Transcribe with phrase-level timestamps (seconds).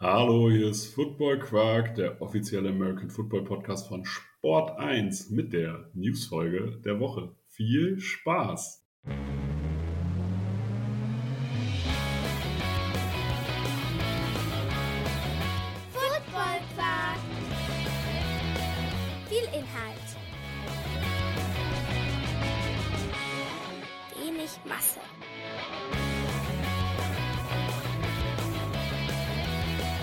[0.00, 5.90] Hallo, hier ist Football Quark, der offizielle American Football Podcast von Sport 1 mit der
[5.92, 7.34] Newsfolge der Woche.
[7.48, 8.87] Viel Spaß!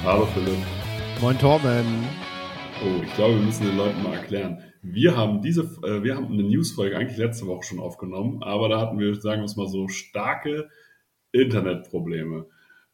[0.05, 0.59] Hallo Philipp.
[1.19, 2.03] Moin Torben.
[2.83, 4.61] Oh, ich glaube, wir müssen den Leuten mal erklären.
[4.83, 8.79] Wir haben diese, äh, wir haben eine Newsfolge eigentlich letzte Woche schon aufgenommen, aber da
[8.79, 10.69] hatten wir, sagen wir es mal so, starke
[11.31, 12.45] Internetprobleme.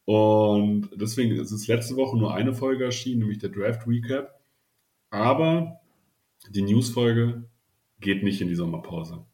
[0.06, 4.40] Und deswegen ist es letzte Woche nur eine Folge erschienen, nämlich der Draft Recap.
[5.10, 5.82] Aber
[6.50, 7.44] die Newsfolge
[8.00, 9.26] geht nicht in die Sommerpause.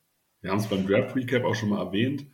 [0.42, 2.26] Wir haben es beim Draft Recap auch schon mal erwähnt.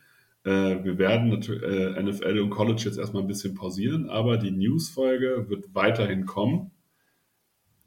[0.44, 4.52] Äh, wir werden natürlich äh, NFL und College jetzt erstmal ein bisschen pausieren, aber die
[4.52, 6.72] Newsfolge wird weiterhin kommen,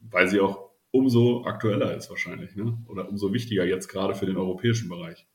[0.01, 2.79] weil sie auch umso aktueller ist wahrscheinlich, ne?
[2.89, 5.27] Oder umso wichtiger jetzt gerade für den europäischen Bereich.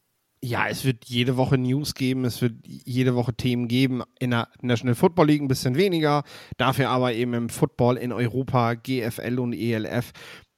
[0.44, 4.02] Ja, es wird jede Woche News geben, es wird jede Woche Themen geben.
[4.20, 6.24] In der National Football League ein bisschen weniger,
[6.58, 10.12] dafür aber eben im Football in Europa, GFL und ELF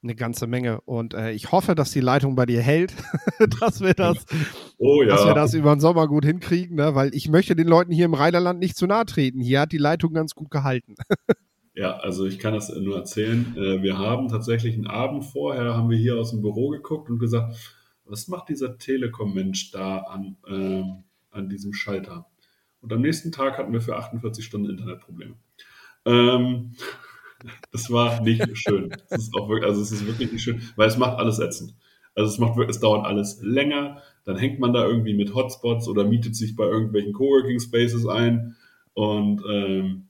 [0.03, 0.81] eine ganze Menge.
[0.81, 2.93] Und äh, ich hoffe, dass die Leitung bei dir hält,
[3.59, 4.25] dass wir das,
[4.77, 5.09] Oh ja.
[5.09, 6.95] dass wir das über den Sommer gut hinkriegen, ne?
[6.95, 9.39] weil ich möchte den Leuten hier im Rheinland nicht zu nahe treten.
[9.39, 10.95] Hier hat die Leitung ganz gut gehalten.
[11.75, 13.55] Ja, also ich kann das nur erzählen.
[13.57, 17.17] Äh, Wir haben tatsächlich einen Abend vorher, haben wir hier aus dem Büro geguckt und
[17.17, 17.55] gesagt,
[18.05, 22.27] was macht dieser Telekom-Mensch da an, ähm, an diesem Schalter?
[22.81, 25.33] Und am nächsten Tag hatten wir für 48 Stunden Internetprobleme.
[26.05, 26.75] Ähm,
[27.71, 28.95] das war nicht schön.
[29.09, 31.75] Es ist auch wirklich, also es ist wirklich nicht schön, weil es macht alles ätzend.
[32.15, 36.03] Also es macht es dauert alles länger, dann hängt man da irgendwie mit Hotspots oder
[36.03, 38.55] mietet sich bei irgendwelchen Coworking Spaces ein
[38.93, 40.07] und ähm,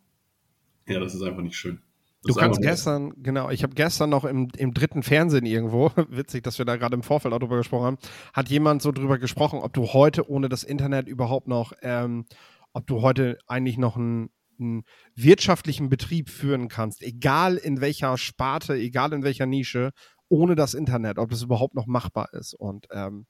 [0.87, 1.79] ja, das ist einfach nicht schön.
[2.23, 6.43] Das Du kannst gestern, genau, ich habe gestern noch im, im dritten Fernsehen irgendwo, witzig,
[6.43, 7.97] dass wir da gerade im Vorfeld auch drüber gesprochen haben,
[8.33, 12.25] hat jemand so drüber gesprochen, ob du heute ohne das Internet überhaupt noch, ähm,
[12.71, 14.83] ob du heute eigentlich noch einen, einen
[15.15, 19.91] wirtschaftlichen Betrieb führen kannst, egal in welcher Sparte, egal in welcher Nische,
[20.29, 22.53] ohne das Internet, ob das überhaupt noch machbar ist.
[22.53, 23.25] Und ähm,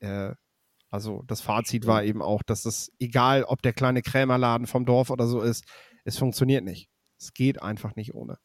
[0.00, 0.32] äh,
[0.90, 5.10] also das Fazit war eben auch, dass es, egal ob der kleine Krämerladen vom Dorf
[5.10, 5.64] oder so ist,
[6.04, 6.88] es funktioniert nicht.
[7.20, 8.38] Es geht einfach nicht ohne.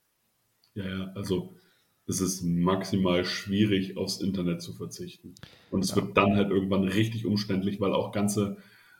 [0.73, 1.55] Ja, ja, also
[2.05, 5.35] es ist maximal schwierig, aufs Internet zu verzichten.
[5.69, 5.97] Und es Ja.
[5.97, 8.57] wird dann halt irgendwann richtig umständlich, weil auch ganze,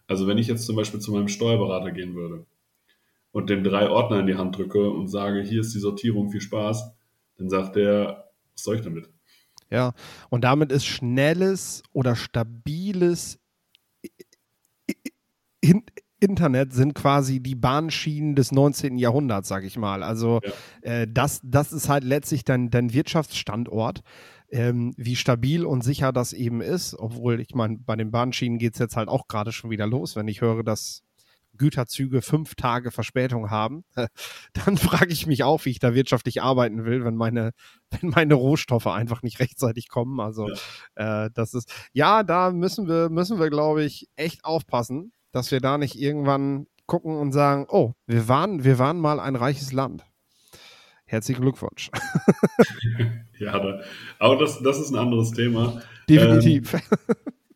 [0.08, 2.46] also wenn ich jetzt zum Beispiel zu meinem Steuerberater gehen würde
[3.34, 6.40] und dem drei Ordner in die Hand drücke und sage, hier ist die Sortierung, viel
[6.40, 6.94] Spaß,
[7.38, 9.10] dann sagt der, was soll ich damit?
[9.70, 9.94] Ja,
[10.30, 13.40] und damit ist schnelles oder stabiles
[15.62, 15.84] in
[16.20, 18.98] Internet sind quasi die Bahnschienen des 19.
[18.98, 20.04] Jahrhunderts, sag ich mal.
[20.04, 20.40] Also
[20.82, 24.02] äh, das, das ist halt letztlich dein, dein Wirtschaftsstandort.
[24.50, 28.74] Ähm, wie stabil und sicher das eben ist, obwohl ich meine, bei den Bahnschienen geht
[28.74, 31.02] es jetzt halt auch gerade schon wieder los, wenn ich höre, dass
[31.64, 33.86] Güterzüge fünf Tage Verspätung haben,
[34.66, 37.52] dann frage ich mich auch, wie ich da wirtschaftlich arbeiten will, wenn meine,
[37.90, 40.20] wenn meine Rohstoffe einfach nicht rechtzeitig kommen.
[40.20, 40.50] Also
[40.96, 45.62] äh, das ist, ja, da müssen wir, müssen wir, glaube ich, echt aufpassen, dass wir
[45.62, 50.04] da nicht irgendwann gucken und sagen, oh, wir waren, wir waren mal ein reiches Land.
[51.06, 51.90] Herzlichen Glückwunsch.
[53.40, 53.82] Ja, da,
[54.20, 55.82] aber das, das ist ein anderes Thema.
[56.08, 56.78] Definitiv.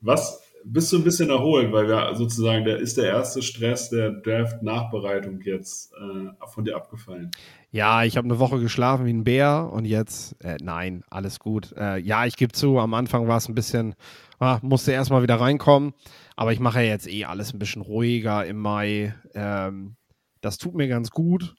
[0.02, 4.12] Was bist du ein bisschen erholt, weil wir sozusagen, der ist der erste Stress der
[4.12, 7.32] Draft-Nachbereitung jetzt äh, von dir abgefallen.
[7.72, 11.74] Ja, ich habe eine Woche geschlafen wie ein Bär und jetzt, äh, nein, alles gut.
[11.78, 13.96] Äh, ja, ich gebe zu, am Anfang war es ein bisschen,
[14.40, 15.94] ah, musste erstmal wieder reinkommen,
[16.36, 19.16] aber ich mache ja jetzt eh alles ein bisschen ruhiger im Mai.
[19.34, 19.96] Ähm,
[20.42, 21.56] das tut mir ganz gut.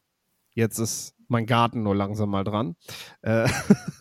[0.54, 2.76] Jetzt ist mein Garten nur langsam mal dran.
[3.22, 3.48] Äh,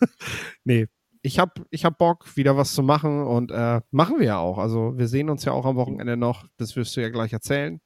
[0.64, 0.86] nee,
[1.28, 4.56] ich habe ich hab Bock, wieder was zu machen und äh, machen wir ja auch.
[4.56, 7.80] Also wir sehen uns ja auch am Wochenende noch, das wirst du ja gleich erzählen.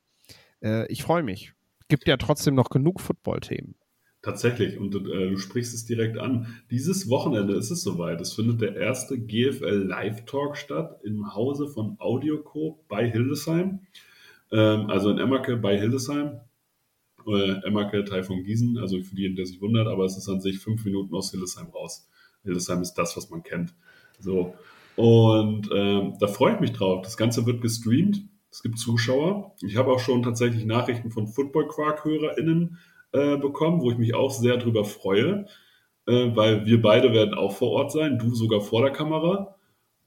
[0.62, 1.52] Äh, ich freue mich.
[1.88, 3.75] Gibt ja trotzdem noch genug Football-Themen.
[4.22, 6.46] Tatsächlich, und äh, du sprichst es direkt an.
[6.70, 8.20] Dieses Wochenende ist es soweit.
[8.20, 13.81] Es findet der erste GFL Live Talk statt im Hause von Audioco bei Hildesheim.
[14.52, 16.38] Ähm, also in Emmerke bei Hildesheim.
[17.26, 20.40] Äh, Emmerke, Teil von Gießen, also für jeden, der sich wundert, aber es ist an
[20.40, 22.08] sich fünf Minuten aus Hildesheim raus.
[22.44, 23.74] Hildesheim ist das, was man kennt.
[24.18, 24.54] So.
[24.96, 27.02] Und ähm, da freue ich mich drauf.
[27.02, 28.22] Das Ganze wird gestreamt.
[28.50, 29.54] Es gibt Zuschauer.
[29.62, 32.78] Ich habe auch schon tatsächlich Nachrichten von Football Quark-HörerInnen
[33.12, 35.46] äh, bekommen, wo ich mich auch sehr drüber freue,
[36.06, 39.56] äh, weil wir beide werden auch vor Ort sein, du sogar vor der Kamera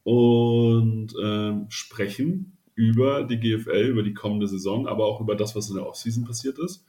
[0.04, 5.70] und ähm, sprechen über die GFL, über die kommende Saison, aber auch über das, was
[5.70, 6.86] in der Offseason passiert ist.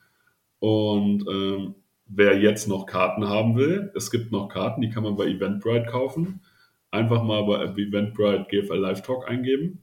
[0.58, 1.75] Und ähm,
[2.06, 5.87] wer jetzt noch Karten haben will, es gibt noch Karten, die kann man bei Eventbrite
[5.87, 6.41] kaufen.
[6.91, 9.81] Einfach mal bei Eventbrite GFL Live Talk eingeben.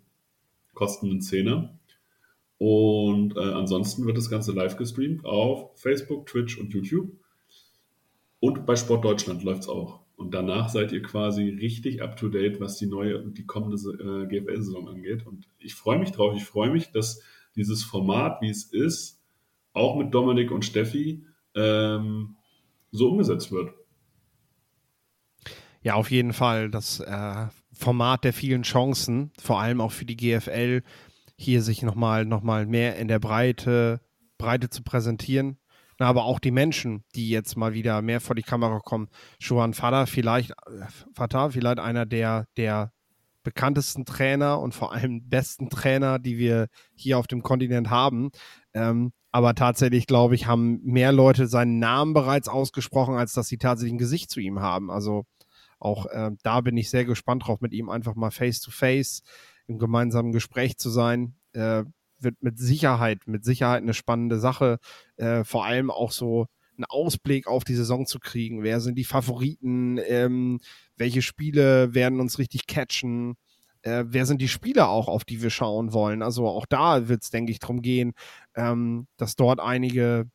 [0.73, 1.77] Kosten einen Zehner.
[2.57, 7.11] Und äh, ansonsten wird das Ganze live gestreamt auf Facebook, Twitch und YouTube.
[8.39, 9.99] Und bei Sport Deutschland läuft es auch.
[10.15, 13.75] Und danach seid ihr quasi richtig up to date, was die neue und die kommende
[13.75, 15.25] äh, GFL-Saison angeht.
[15.27, 16.35] Und ich freue mich drauf.
[16.37, 17.21] Ich freue mich, dass
[17.55, 19.21] dieses Format, wie es ist,
[19.73, 21.25] auch mit Dominik und Steffi
[21.55, 22.35] ähm,
[22.91, 23.73] so umgesetzt wird.
[25.81, 26.69] Ja, auf jeden Fall.
[26.69, 30.81] Das äh, Format der vielen Chancen, vor allem auch für die GFL,
[31.35, 33.99] hier sich nochmal noch mal mehr in der Breite,
[34.37, 35.57] Breite zu präsentieren.
[35.99, 39.09] Na, aber auch die Menschen, die jetzt mal wieder mehr vor die Kamera kommen.
[39.39, 42.91] Johan Fada, vielleicht, äh, Fatah, vielleicht einer der, der
[43.43, 48.31] bekanntesten Trainer und vor allem besten Trainer, die wir hier auf dem Kontinent haben.
[48.73, 53.57] Ähm, aber tatsächlich, glaube ich, haben mehr Leute seinen Namen bereits ausgesprochen, als dass sie
[53.57, 54.91] tatsächlich ein Gesicht zu ihm haben.
[54.91, 55.25] Also
[55.79, 59.23] auch äh, da bin ich sehr gespannt drauf, mit ihm einfach mal face to face
[59.67, 61.33] im gemeinsamen Gespräch zu sein.
[61.53, 61.83] Äh,
[62.19, 64.77] wird mit Sicherheit, mit Sicherheit eine spannende Sache.
[65.17, 66.45] Äh, vor allem auch so
[66.77, 68.61] einen Ausblick auf die Saison zu kriegen.
[68.61, 69.99] Wer sind die Favoriten?
[70.05, 70.59] Ähm,
[70.95, 73.35] welche Spiele werden uns richtig catchen?
[73.83, 76.21] Äh, wer sind die Spieler auch, auf die wir schauen wollen?
[76.21, 78.13] Also auch da wird es, denke ich, darum gehen,
[78.55, 80.29] ähm, dass dort einige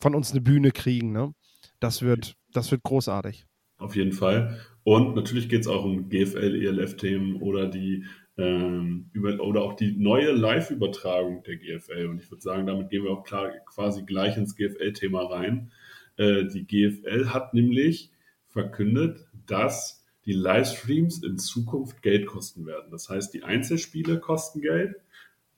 [0.00, 1.12] von uns eine Bühne kriegen.
[1.12, 1.32] Ne?
[1.80, 3.46] Das, wird, das wird großartig.
[3.78, 4.60] Auf jeden Fall.
[4.84, 8.04] Und natürlich geht es auch um GFL, ELF-Themen oder die
[8.36, 12.06] ähm, über, oder auch die neue Live-Übertragung der GFL.
[12.06, 15.70] Und ich würde sagen, damit gehen wir auch klar, quasi gleich ins GFL-Thema rein.
[16.16, 18.10] Äh, die GFL hat nämlich
[18.48, 22.90] verkündet, dass die Livestreams in Zukunft Geld kosten werden.
[22.90, 24.96] Das heißt, die Einzelspiele kosten Geld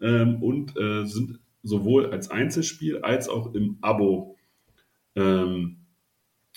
[0.01, 4.37] ähm, und äh, sind sowohl als Einzelspiel als auch im Abo
[5.17, 5.85] ähm,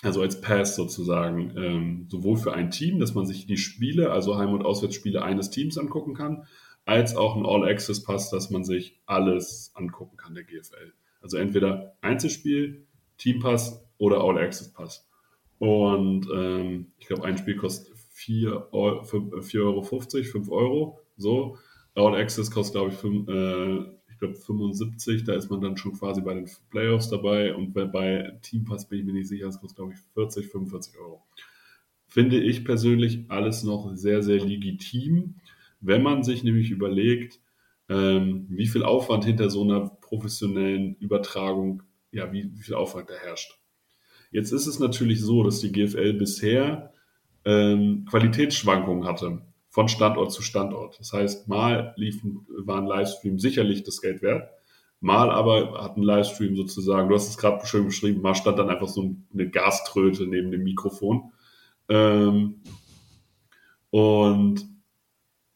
[0.03, 4.37] also als Pass sozusagen, ähm, sowohl für ein Team, dass man sich die Spiele, also
[4.37, 6.45] Heim- und Auswärtsspiele eines Teams angucken kann,
[6.85, 10.93] als auch ein All-Access-Pass, dass man sich alles angucken kann, der GFL.
[11.21, 12.85] Also entweder Einzelspiel,
[13.17, 15.09] Teampass oder All-Access-Pass.
[15.57, 20.99] Und ähm, ich glaube, ein Spiel kostet 4,50 Euro, 4 Euro 5 Euro.
[21.17, 21.57] So.
[21.95, 26.21] All-Access kostet, glaube ich, 5, äh, ich glaube 75, da ist man dann schon quasi
[26.21, 29.77] bei den Playoffs dabei und bei, bei Teampass bin ich mir nicht sicher, es kostet
[29.77, 31.23] glaube ich 40, 45 Euro.
[32.07, 35.35] Finde ich persönlich alles noch sehr, sehr legitim,
[35.81, 37.39] wenn man sich nämlich überlegt,
[37.89, 43.13] ähm, wie viel Aufwand hinter so einer professionellen Übertragung, ja, wie, wie viel Aufwand da
[43.13, 43.59] herrscht.
[44.31, 46.91] Jetzt ist es natürlich so, dass die GFL bisher
[47.47, 50.99] ähm, Qualitätsschwankungen hatte von Standort zu Standort.
[50.99, 54.49] Das heißt, mal liefen, war ein Livestream sicherlich das Geld wert,
[54.99, 58.69] mal aber hat ein Livestream sozusagen, du hast es gerade schön beschrieben, mal stand dann
[58.69, 61.31] einfach so eine Gaströte neben dem Mikrofon.
[61.87, 62.61] Ähm,
[63.91, 64.65] und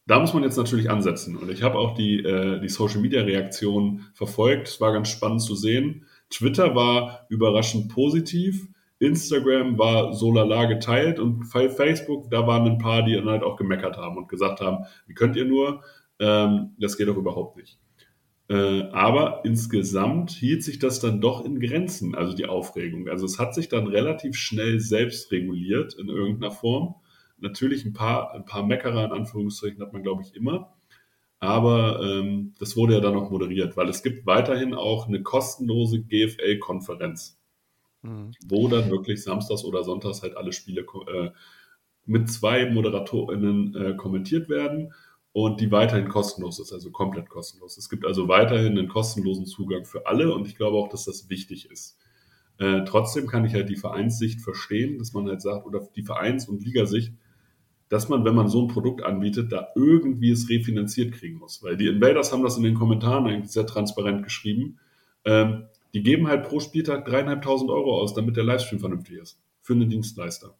[0.06, 1.36] da muss man jetzt natürlich ansetzen.
[1.36, 4.68] Und ich habe auch die, äh, die Social Media Reaktion verfolgt.
[4.68, 6.06] Es war ganz spannend zu sehen.
[6.30, 8.68] Twitter war überraschend positiv.
[9.02, 13.56] Instagram war so lala geteilt und Facebook, da waren ein paar, die dann halt auch
[13.56, 15.82] gemeckert haben und gesagt haben, wie könnt ihr nur,
[16.20, 17.78] ähm, das geht doch überhaupt nicht.
[18.48, 23.08] Äh, aber insgesamt hielt sich das dann doch in Grenzen, also die Aufregung.
[23.08, 26.96] Also es hat sich dann relativ schnell selbst reguliert in irgendeiner Form.
[27.38, 30.74] Natürlich ein paar, ein paar Meckerer in Anführungszeichen hat man, glaube ich, immer.
[31.40, 36.02] Aber ähm, das wurde ja dann auch moderiert, weil es gibt weiterhin auch eine kostenlose
[36.02, 37.41] GFL-Konferenz
[38.02, 38.32] mhm.
[38.46, 41.30] wo dann wirklich samstags oder sonntags halt alle Spiele äh,
[42.04, 44.92] mit zwei ModeratorInnen äh, kommentiert werden
[45.32, 47.78] und die weiterhin kostenlos ist, also komplett kostenlos.
[47.78, 51.30] Es gibt also weiterhin einen kostenlosen Zugang für alle und ich glaube auch, dass das
[51.30, 51.98] wichtig ist.
[52.58, 56.48] Äh, trotzdem kann ich halt die Vereinssicht verstehen, dass man halt sagt, oder die Vereins-
[56.48, 57.14] und Ligasicht,
[57.88, 61.62] dass man, wenn man so ein Produkt anbietet, da irgendwie es refinanziert kriegen muss.
[61.62, 64.78] Weil die Invaders haben das in den Kommentaren eigentlich sehr transparent geschrieben.
[65.24, 69.40] Ähm, die geben halt pro Spieltag dreieinhalbtausend Euro aus, damit der Livestream vernünftig ist.
[69.60, 70.56] Für einen Dienstleister.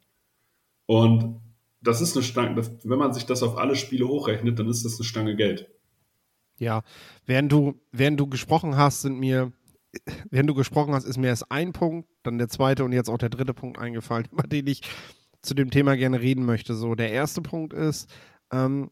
[0.87, 1.41] Und
[1.81, 4.99] das ist eine Stange, wenn man sich das auf alle Spiele hochrechnet, dann ist das
[4.99, 5.69] eine Stange Geld.
[6.59, 6.83] Ja,
[7.27, 9.53] während du, während du gesprochen hast, sind mir,
[10.31, 13.19] während du gesprochen hast, ist mir erst ein Punkt, dann der zweite und jetzt auch
[13.19, 14.83] der dritte Punkt eingefallen, über den ich
[15.41, 16.75] zu dem Thema gerne reden möchte.
[16.75, 18.09] So, der erste Punkt ist,
[18.53, 18.91] ähm,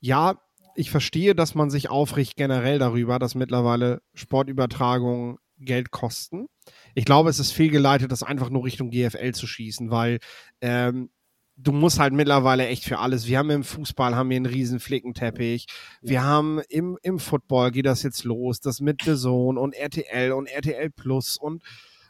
[0.00, 0.40] ja,
[0.74, 6.46] ich verstehe, dass man sich aufricht generell darüber, dass mittlerweile Sportübertragungen Geld kosten.
[6.94, 10.18] Ich glaube, es ist fehlgeleitet, das einfach nur Richtung GFL zu schießen, weil
[10.60, 11.10] ähm,
[11.56, 13.26] du musst halt mittlerweile echt für alles.
[13.26, 15.66] Wir haben im Fußball haben wir einen riesen Flickenteppich.
[16.00, 20.32] Wir haben im, im Football geht das jetzt los, das mit The Zone und RTL
[20.32, 21.62] und RTL Plus und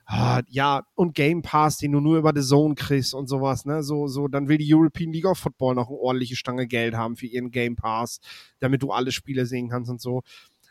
[0.07, 3.83] ah, ja, und Game Pass, den du nur über The Zone kriegst und sowas, ne?
[3.83, 7.17] So, so, dann will die European League of Football noch eine ordentliche Stange Geld haben
[7.17, 8.21] für ihren Game Pass,
[8.59, 10.23] damit du alle Spiele sehen kannst und so.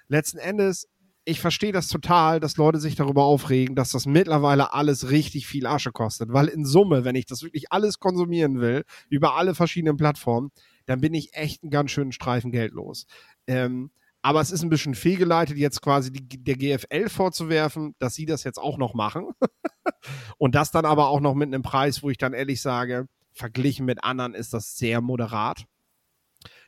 [0.07, 0.87] Letzten Endes,
[1.23, 5.67] ich verstehe das total, dass Leute sich darüber aufregen, dass das mittlerweile alles richtig viel
[5.67, 9.97] Asche kostet, weil in Summe, wenn ich das wirklich alles konsumieren will, über alle verschiedenen
[9.97, 10.51] Plattformen,
[10.87, 13.05] dann bin ich echt einen ganz schönen Streifen Geld los.
[13.45, 13.91] Ähm,
[14.23, 18.43] aber es ist ein bisschen fehlgeleitet, jetzt quasi die, der GFL vorzuwerfen, dass sie das
[18.43, 19.29] jetzt auch noch machen.
[20.37, 23.85] und das dann aber auch noch mit einem Preis, wo ich dann ehrlich sage, verglichen
[23.85, 25.65] mit anderen ist das sehr moderat.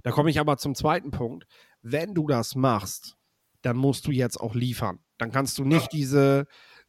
[0.03, 1.45] Da komme ich aber zum zweiten Punkt.
[1.81, 3.17] Wenn du das machst,
[3.63, 4.99] dann musst du jetzt auch liefern.
[5.17, 6.45] Dann kannst du nicht diese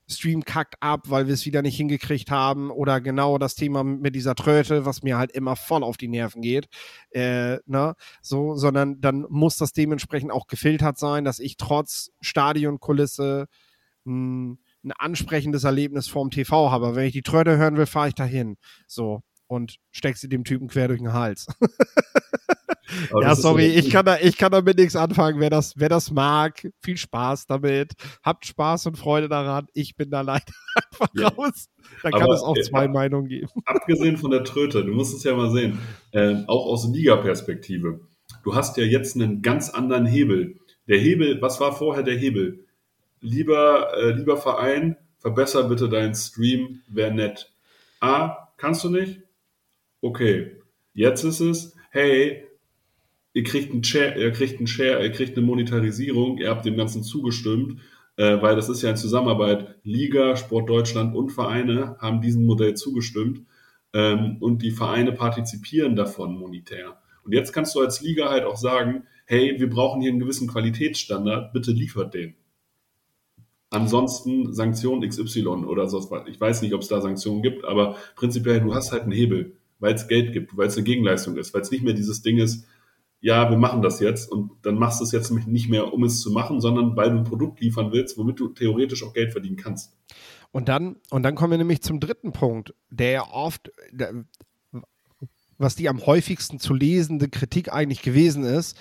[0.06, 4.14] Stream kackt ab, weil wir es wieder nicht hingekriegt haben oder genau das Thema mit
[4.14, 6.66] dieser Tröte, was mir halt immer voll auf die Nerven geht,
[7.10, 13.46] äh, ne, so, sondern dann muss das dementsprechend auch gefiltert sein, dass ich trotz Stadionkulisse
[14.04, 16.94] ein, ein ansprechendes Erlebnis vorm TV habe.
[16.94, 19.22] Wenn ich die Tröte hören will, fahre ich dahin, so
[19.54, 21.46] und steck sie dem Typen quer durch den Hals.
[23.20, 25.40] ja, sorry, ich kann, da, ich kann damit nichts anfangen.
[25.40, 27.92] Wer das, wer das mag, viel Spaß damit.
[28.22, 29.66] Habt Spaß und Freude daran.
[29.74, 31.28] Ich bin da leider einfach ja.
[31.28, 31.68] raus.
[32.02, 33.48] Da kann es auch zwei äh, Meinungen geben.
[33.64, 35.78] Abgesehen von der Tröte, du musst es ja mal sehen,
[36.12, 38.00] äh, auch aus Liga-Perspektive.
[38.42, 40.58] Du hast ja jetzt einen ganz anderen Hebel.
[40.88, 42.66] Der Hebel, was war vorher der Hebel?
[43.20, 47.50] Lieber, äh, lieber Verein, verbessere bitte deinen Stream, wäre nett.
[48.00, 49.23] A, kannst du nicht?
[50.04, 50.50] Okay.
[50.92, 52.44] Jetzt ist es, hey,
[53.32, 56.76] ihr kriegt einen Share, ihr kriegt einen Share, ihr kriegt eine Monetarisierung, ihr habt dem
[56.76, 57.80] Ganzen zugestimmt,
[58.18, 59.76] äh, weil das ist ja in Zusammenarbeit.
[59.82, 63.46] Liga, Sport Deutschland und Vereine haben diesem Modell zugestimmt
[63.94, 66.98] ähm, und die Vereine partizipieren davon monetär.
[67.24, 70.48] Und jetzt kannst du als Liga halt auch sagen, hey, wir brauchen hier einen gewissen
[70.48, 72.34] Qualitätsstandard, bitte liefert den.
[73.70, 75.98] Ansonsten Sanktion XY oder so.
[76.26, 79.56] Ich weiß nicht, ob es da Sanktionen gibt, aber prinzipiell, du hast halt einen Hebel,
[79.78, 82.38] weil es Geld gibt, weil es eine Gegenleistung ist, weil es nicht mehr dieses Ding
[82.38, 82.66] ist,
[83.20, 86.20] ja, wir machen das jetzt und dann machst du es jetzt nicht mehr, um es
[86.20, 89.56] zu machen, sondern weil du ein Produkt liefern willst, womit du theoretisch auch Geld verdienen
[89.56, 89.96] kannst.
[90.52, 94.26] Und dann, und dann kommen wir nämlich zum dritten Punkt, der ja oft, der,
[95.56, 98.78] was die am häufigsten zu lesende Kritik eigentlich gewesen ist,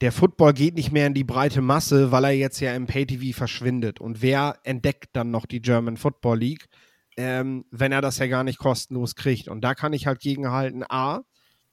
[0.00, 3.36] der Football geht nicht mehr in die breite Masse, weil er jetzt ja im Pay-TV
[3.36, 4.00] verschwindet.
[4.00, 6.68] Und wer entdeckt dann noch die German Football League,
[7.16, 9.48] ähm, wenn er das ja gar nicht kostenlos kriegt?
[9.48, 11.22] Und da kann ich halt gegenhalten, A,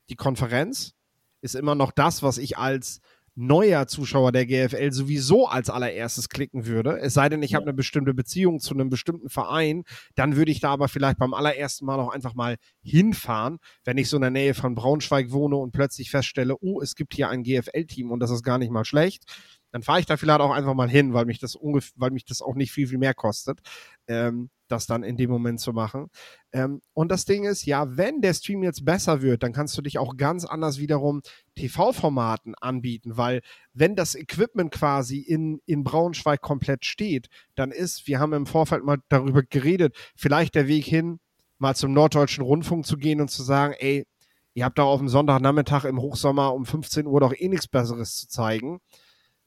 [0.09, 0.93] die Konferenz,
[1.41, 2.99] ist immer noch das, was ich als
[3.39, 6.99] neuer Zuschauer der GFL sowieso als allererstes klicken würde.
[6.99, 9.83] Es sei denn, ich habe eine bestimmte Beziehung zu einem bestimmten Verein,
[10.15, 14.09] dann würde ich da aber vielleicht beim allerersten Mal auch einfach mal hinfahren, wenn ich
[14.09, 17.43] so in der Nähe von Braunschweig wohne und plötzlich feststelle, oh, es gibt hier ein
[17.43, 19.23] GFL-Team und das ist gar nicht mal schlecht.
[19.71, 22.41] Dann fahre ich da vielleicht auch einfach mal hin, weil mich das weil mich das
[22.41, 23.59] auch nicht viel, viel mehr kostet.
[24.07, 26.07] Ähm, das dann in dem Moment zu machen.
[26.51, 29.81] Ähm, und das Ding ist, ja, wenn der Stream jetzt besser wird, dann kannst du
[29.81, 31.21] dich auch ganz anders wiederum
[31.55, 33.41] TV-Formaten anbieten, weil
[33.73, 38.83] wenn das Equipment quasi in, in Braunschweig komplett steht, dann ist, wir haben im Vorfeld
[38.83, 41.19] mal darüber geredet, vielleicht der Weg hin,
[41.57, 44.05] mal zum Norddeutschen Rundfunk zu gehen und zu sagen, ey,
[44.53, 48.15] ihr habt da auf dem Sonntagnachmittag im Hochsommer um 15 Uhr doch eh nichts Besseres
[48.15, 48.79] zu zeigen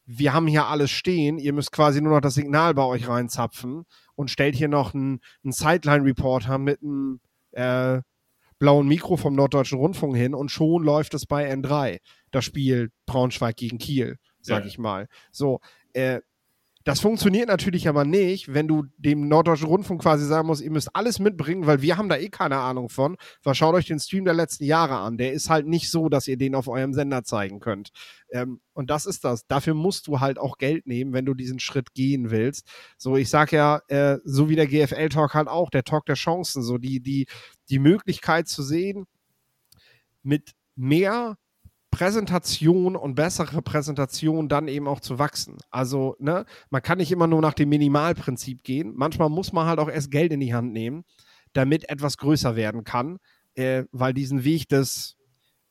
[0.04, 3.84] wir haben hier alles stehen, ihr müsst quasi nur noch das Signal bei euch reinzapfen
[4.22, 8.00] und stellt hier noch einen, einen Sideline-Reporter mit einem äh,
[8.58, 11.98] blauen Mikro vom Norddeutschen Rundfunk hin und schon läuft es bei N3,
[12.30, 14.68] das Spiel Braunschweig gegen Kiel, sag ja.
[14.68, 15.08] ich mal.
[15.32, 15.60] So,
[15.92, 16.20] äh,
[16.84, 20.94] das funktioniert natürlich aber nicht, wenn du dem Norddeutschen Rundfunk quasi sagen musst, ihr müsst
[20.94, 23.16] alles mitbringen, weil wir haben da eh keine Ahnung von.
[23.42, 25.18] Was schaut euch den Stream der letzten Jahre an.
[25.18, 27.90] Der ist halt nicht so, dass ihr den auf eurem Sender zeigen könnt.
[28.30, 29.46] Ähm, und das ist das.
[29.46, 32.68] Dafür musst du halt auch Geld nehmen, wenn du diesen Schritt gehen willst.
[32.98, 36.62] So, ich sag ja, äh, so wie der GFL-Talk halt auch, der Talk der Chancen,
[36.62, 37.26] so die, die,
[37.68, 39.06] die Möglichkeit zu sehen,
[40.22, 41.36] mit mehr
[41.92, 45.58] Präsentation und bessere Präsentation dann eben auch zu wachsen.
[45.70, 48.94] Also, ne, man kann nicht immer nur nach dem Minimalprinzip gehen.
[48.96, 51.04] Manchmal muss man halt auch erst Geld in die Hand nehmen,
[51.52, 53.18] damit etwas größer werden kann,
[53.54, 55.16] äh, weil diesen Weg des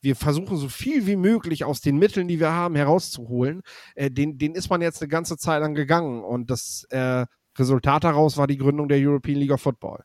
[0.04, 3.62] wir versuchen so viel wie möglich aus den Mitteln, die wir haben, herauszuholen.
[3.94, 7.26] Äh, den, den ist man jetzt eine ganze Zeit lang gegangen und das äh,
[7.58, 10.04] Resultat daraus war die Gründung der European League of Football.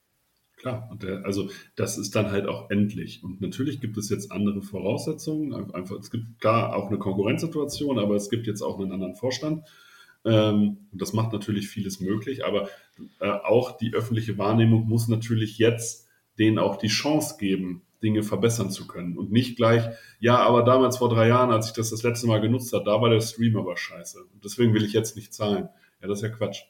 [0.67, 3.23] Klar, der, also das ist dann halt auch endlich.
[3.23, 5.55] Und natürlich gibt es jetzt andere Voraussetzungen.
[5.73, 9.63] Einfach, es gibt klar auch eine Konkurrenzsituation, aber es gibt jetzt auch einen anderen Vorstand.
[10.25, 12.45] Ähm, und das macht natürlich vieles möglich.
[12.45, 12.69] Aber
[13.21, 18.73] äh, auch die öffentliche Wahrnehmung muss natürlich jetzt denen auch die Chance geben, Dinge verbessern
[18.73, 19.17] zu können.
[19.17, 19.85] Und nicht gleich,
[20.19, 23.01] ja, aber damals vor drei Jahren, als ich das das letzte Mal genutzt habe, da
[23.01, 24.19] war der Stream aber scheiße.
[24.21, 25.69] Und deswegen will ich jetzt nicht zahlen.
[26.03, 26.65] Ja, das ist ja Quatsch.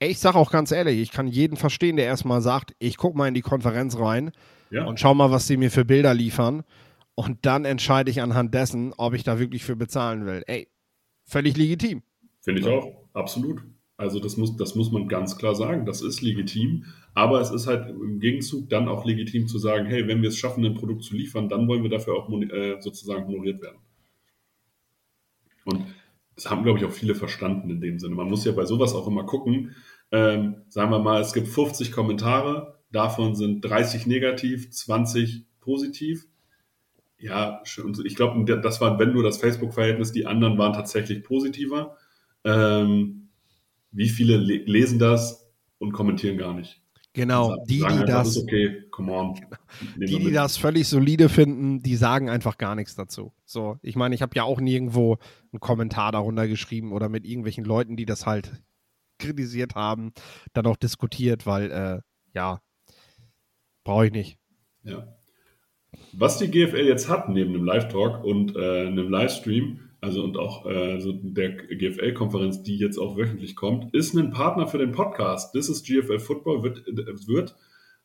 [0.00, 3.26] Ich sage auch ganz ehrlich, ich kann jeden verstehen, der erstmal sagt, ich gucke mal
[3.28, 4.30] in die Konferenz rein
[4.70, 4.84] ja.
[4.84, 6.62] und schau mal, was sie mir für Bilder liefern.
[7.16, 10.44] Und dann entscheide ich anhand dessen, ob ich da wirklich für bezahlen will.
[10.46, 10.68] Ey,
[11.24, 12.02] völlig legitim.
[12.42, 13.60] Finde ich auch, absolut.
[13.96, 17.66] Also das muss, das muss man ganz klar sagen, das ist legitim, aber es ist
[17.66, 21.02] halt im Gegenzug dann auch legitim zu sagen, hey, wenn wir es schaffen, ein Produkt
[21.02, 23.78] zu liefern, dann wollen wir dafür auch äh, sozusagen honoriert werden.
[25.64, 25.84] Und
[26.38, 28.14] das haben, glaube ich, auch viele verstanden in dem Sinne.
[28.14, 29.74] Man muss ja bei sowas auch immer gucken,
[30.12, 36.26] ähm, sagen wir mal, es gibt 50 Kommentare, davon sind 30 negativ, 20 positiv.
[37.18, 37.60] Ja,
[38.04, 41.96] ich glaube, das war, wenn nur das Facebook-Verhältnis, die anderen waren tatsächlich positiver.
[42.44, 43.30] Ähm,
[43.90, 46.80] wie viele lesen das und kommentieren gar nicht?
[47.14, 49.34] Genau, sagen, die, die das, okay, come on.
[49.94, 50.18] Genau.
[50.18, 53.32] Die, die das völlig solide finden, die sagen einfach gar nichts dazu.
[53.44, 55.18] So, ich meine, ich habe ja auch nirgendwo
[55.52, 58.60] einen Kommentar darunter geschrieben oder mit irgendwelchen Leuten, die das halt
[59.18, 60.12] kritisiert haben,
[60.52, 62.00] dann auch diskutiert, weil, äh,
[62.34, 62.60] ja,
[63.84, 64.38] brauche ich nicht.
[64.82, 65.06] Ja.
[66.12, 70.66] Was die GFL jetzt hat, neben einem Live-Talk und äh, einem Livestream, also und auch
[70.66, 75.52] äh, so der GFL-Konferenz, die jetzt auch wöchentlich kommt, ist ein Partner für den Podcast.
[75.52, 76.84] This is GFL Football wird,
[77.26, 77.56] wird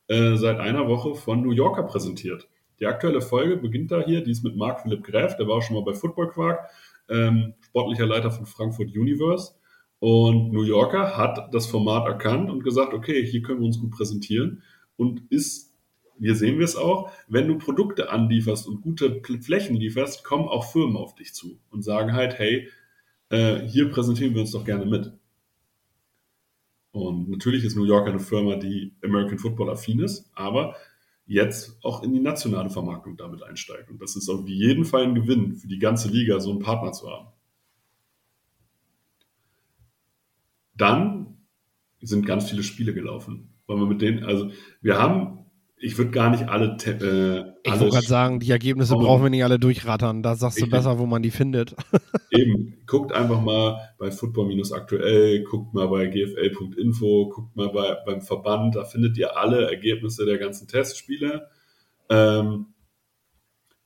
[0.08, 2.48] äh, seit einer Woche von New Yorker präsentiert.
[2.80, 5.62] Die aktuelle Folge beginnt da hier, die ist mit Marc Philipp Gräf, der war auch
[5.62, 6.68] schon mal bei Football Quark,
[7.08, 9.52] ähm, sportlicher Leiter von Frankfurt Universe.
[10.00, 13.92] Und New Yorker hat das Format erkannt und gesagt, okay, hier können wir uns gut
[13.92, 14.62] präsentieren
[14.96, 15.74] und ist
[16.20, 20.70] hier sehen wir es auch, wenn du Produkte anlieferst und gute Flächen lieferst, kommen auch
[20.70, 22.68] Firmen auf dich zu und sagen halt, hey,
[23.30, 25.12] äh, hier präsentieren wir uns doch gerne mit.
[26.94, 30.76] Und natürlich ist New York eine Firma, die American Football affin ist, aber
[31.26, 33.90] jetzt auch in die nationale Vermarktung damit einsteigt.
[33.90, 36.92] Und das ist auf jeden Fall ein Gewinn für die ganze Liga, so einen Partner
[36.92, 37.32] zu haben.
[40.76, 41.38] Dann
[42.00, 43.52] sind ganz viele Spiele gelaufen.
[43.66, 45.43] Weil wir mit denen, also wir haben
[45.84, 46.76] ich würde gar nicht alle.
[46.86, 50.22] Äh, ich wollte gerade sagen, die Ergebnisse brauchen wir nicht alle durchrattern.
[50.22, 51.76] Da sagst du besser, wo man die findet.
[52.30, 58.76] Eben, guckt einfach mal bei Football-aktuell, guckt mal bei gfl.info, guckt mal bei, beim Verband,
[58.76, 61.48] da findet ihr alle Ergebnisse der ganzen Testspiele.
[62.08, 62.66] Ähm,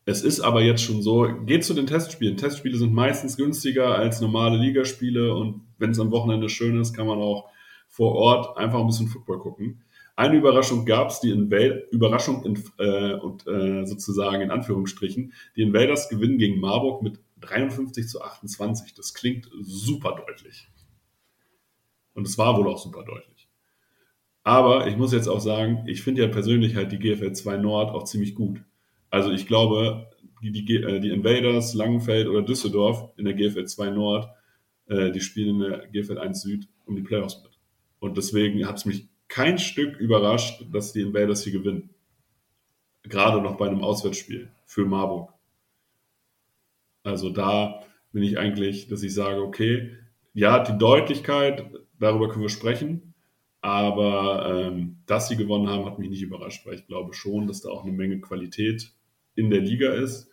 [0.04, 2.36] es ist aber jetzt schon so, geht zu den Testspielen.
[2.36, 7.08] Testspiele sind meistens günstiger als normale Ligaspiele und wenn es am Wochenende schön ist, kann
[7.08, 7.50] man auch
[7.88, 9.82] vor Ort einfach ein bisschen Football gucken.
[10.18, 15.62] Eine Überraschung gab es, die Invader, Überraschung in, äh, und äh, sozusagen in Anführungsstrichen, die
[15.62, 18.94] Invaders gewinnen gegen Marburg mit 53 zu 28.
[18.94, 20.66] Das klingt super deutlich.
[22.14, 23.48] Und es war wohl auch super deutlich.
[24.42, 27.94] Aber ich muss jetzt auch sagen, ich finde ja persönlich halt die GFL 2 Nord
[27.94, 28.64] auch ziemlich gut.
[29.10, 30.10] Also ich glaube,
[30.42, 34.28] die, die, äh, die Invaders, Langenfeld oder Düsseldorf in der GFL 2 Nord,
[34.86, 37.52] äh, die spielen in der GFL 1 Süd um die Playoffs mit.
[38.00, 41.90] Und deswegen hat es mich kein Stück überrascht, dass die Invaders hier gewinnen.
[43.02, 45.32] Gerade noch bei einem Auswärtsspiel für Marburg.
[47.02, 49.96] Also da bin ich eigentlich, dass ich sage, okay,
[50.34, 53.14] ja, die Deutlichkeit, darüber können wir sprechen,
[53.60, 57.62] aber ähm, dass sie gewonnen haben, hat mich nicht überrascht, weil ich glaube schon, dass
[57.62, 58.92] da auch eine Menge Qualität
[59.34, 60.30] in der Liga ist.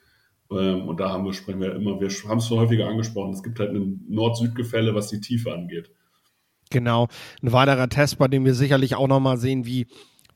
[0.52, 3.44] Ähm, und da haben wir, sprechen wir immer, wir haben es schon häufiger angesprochen, es
[3.44, 5.90] gibt halt ein Nord-Süd-Gefälle, was die Tiefe angeht.
[6.70, 7.08] Genau.
[7.42, 9.88] Ein weiterer Test, bei dem wir sicherlich auch nochmal sehen, wie,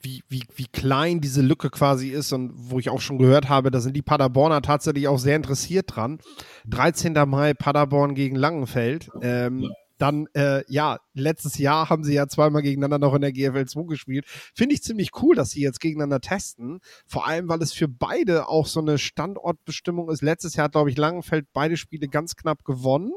[0.01, 3.71] wie, wie, wie klein diese Lücke quasi ist und wo ich auch schon gehört habe,
[3.71, 6.19] da sind die Paderborner tatsächlich auch sehr interessiert dran.
[6.67, 7.13] 13.
[7.27, 9.09] Mai Paderborn gegen Langenfeld.
[9.21, 9.69] Ähm.
[9.99, 13.83] Dann, äh, ja, letztes Jahr haben sie ja zweimal gegeneinander noch in der GFL 2
[13.83, 14.25] gespielt.
[14.55, 16.79] Finde ich ziemlich cool, dass sie jetzt gegeneinander testen.
[17.05, 20.21] Vor allem, weil es für beide auch so eine Standortbestimmung ist.
[20.21, 23.11] Letztes Jahr hat, glaube ich, Langenfeld beide Spiele ganz knapp gewonnen.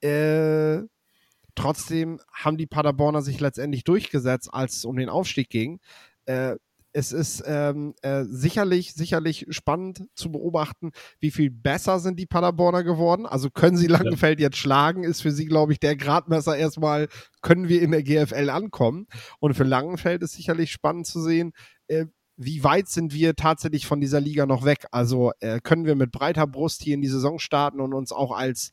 [0.00, 0.86] Äh,
[1.60, 5.78] Trotzdem haben die Paderborner sich letztendlich durchgesetzt, als es um den Aufstieg ging.
[6.24, 6.56] Äh,
[6.92, 12.82] es ist ähm, äh, sicherlich, sicherlich spannend zu beobachten, wie viel besser sind die Paderborner
[12.82, 13.26] geworden.
[13.26, 14.46] Also können sie Langenfeld ja.
[14.46, 17.08] jetzt schlagen, ist für sie, glaube ich, der Gradmesser erstmal,
[17.42, 19.06] können wir in der GFL ankommen.
[19.38, 21.52] Und für Langenfeld ist sicherlich spannend zu sehen,
[21.88, 24.86] äh, wie weit sind wir tatsächlich von dieser Liga noch weg?
[24.92, 28.32] Also äh, können wir mit breiter Brust hier in die Saison starten und uns auch
[28.32, 28.70] als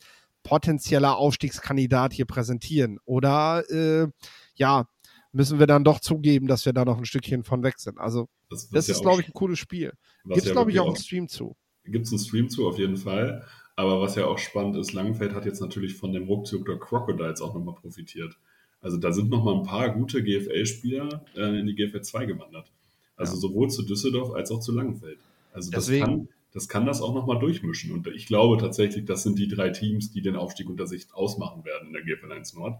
[0.47, 2.99] potenzieller Aufstiegskandidat hier präsentieren?
[3.05, 4.07] Oder äh,
[4.55, 4.87] ja,
[5.31, 7.99] müssen wir dann doch zugeben, dass wir da noch ein Stückchen von weg sind?
[7.99, 9.93] Also, das, das ist, ja glaube ich, ein cooles Spiel.
[10.23, 11.55] Gibt es, ja glaube ich, auch einen Stream zu.
[11.83, 13.45] Gibt es einen Stream zu, auf jeden Fall.
[13.75, 17.41] Aber was ja auch spannend ist, Langenfeld hat jetzt natürlich von dem Rückzug der Crocodiles
[17.41, 18.37] auch nochmal profitiert.
[18.81, 22.71] Also da sind nochmal ein paar gute GFL-Spieler äh, in die GFL 2 gewandert.
[23.15, 23.39] Also ja.
[23.39, 25.19] sowohl zu Düsseldorf als auch zu Langenfeld.
[25.51, 27.91] Also das Deswegen, kann, das kann das auch nochmal durchmischen.
[27.91, 31.63] Und ich glaube tatsächlich, das sind die drei Teams, die den Aufstieg unter sich ausmachen
[31.65, 32.79] werden in der GFL 1 Nord.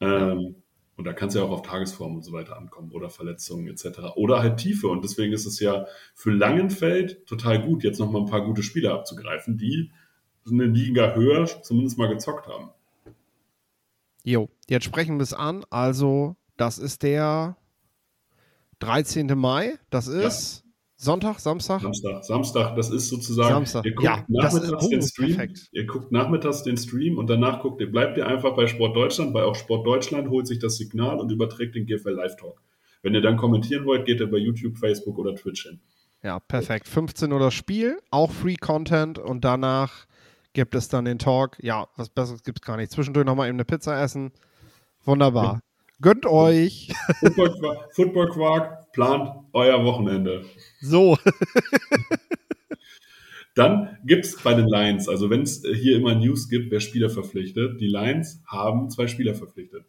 [0.00, 0.56] Ähm,
[0.96, 4.16] Und da kann es ja auch auf Tagesform und so weiter ankommen oder Verletzungen etc.
[4.16, 4.88] Oder halt Tiefe.
[4.88, 8.92] Und deswegen ist es ja für Langenfeld total gut, jetzt nochmal ein paar gute Spieler
[8.92, 9.90] abzugreifen, die
[10.46, 12.68] eine Liga höher zumindest mal gezockt haben.
[14.24, 15.64] Jo, jetzt sprechen wir es an.
[15.70, 17.56] Also, das ist der
[18.80, 19.38] 13.
[19.38, 19.78] Mai.
[19.88, 20.69] Das ist ja.
[21.02, 21.80] Sonntag, Samstag?
[21.80, 23.86] Samstag, Samstag, das ist sozusagen, Samstag.
[23.86, 25.68] ihr guckt ja, nachmittags ist, den Stream, perfekt.
[25.72, 29.32] ihr guckt nachmittags den Stream und danach guckt ihr, bleibt ihr einfach bei Sport Deutschland,
[29.32, 32.60] weil auch Sport Deutschland holt sich das Signal und überträgt den GFL Live Talk.
[33.00, 35.80] Wenn ihr dann kommentieren wollt, geht ihr bei YouTube, Facebook oder Twitch hin.
[36.22, 36.86] Ja, perfekt.
[36.86, 40.04] 15 Uhr das Spiel, auch Free Content und danach
[40.52, 41.56] gibt es dann den Talk.
[41.62, 42.92] Ja, was Besseres gibt es gar nicht.
[42.92, 44.32] Zwischendurch nochmal eben eine Pizza essen.
[45.06, 45.60] Wunderbar.
[46.02, 46.92] Gönnt euch.
[47.20, 50.44] Football, Football Quark plant euer Wochenende.
[50.80, 51.18] So.
[53.54, 57.10] Dann gibt es bei den Lions, also wenn es hier immer News gibt, wer Spieler
[57.10, 59.84] verpflichtet, die Lions haben zwei Spieler verpflichtet.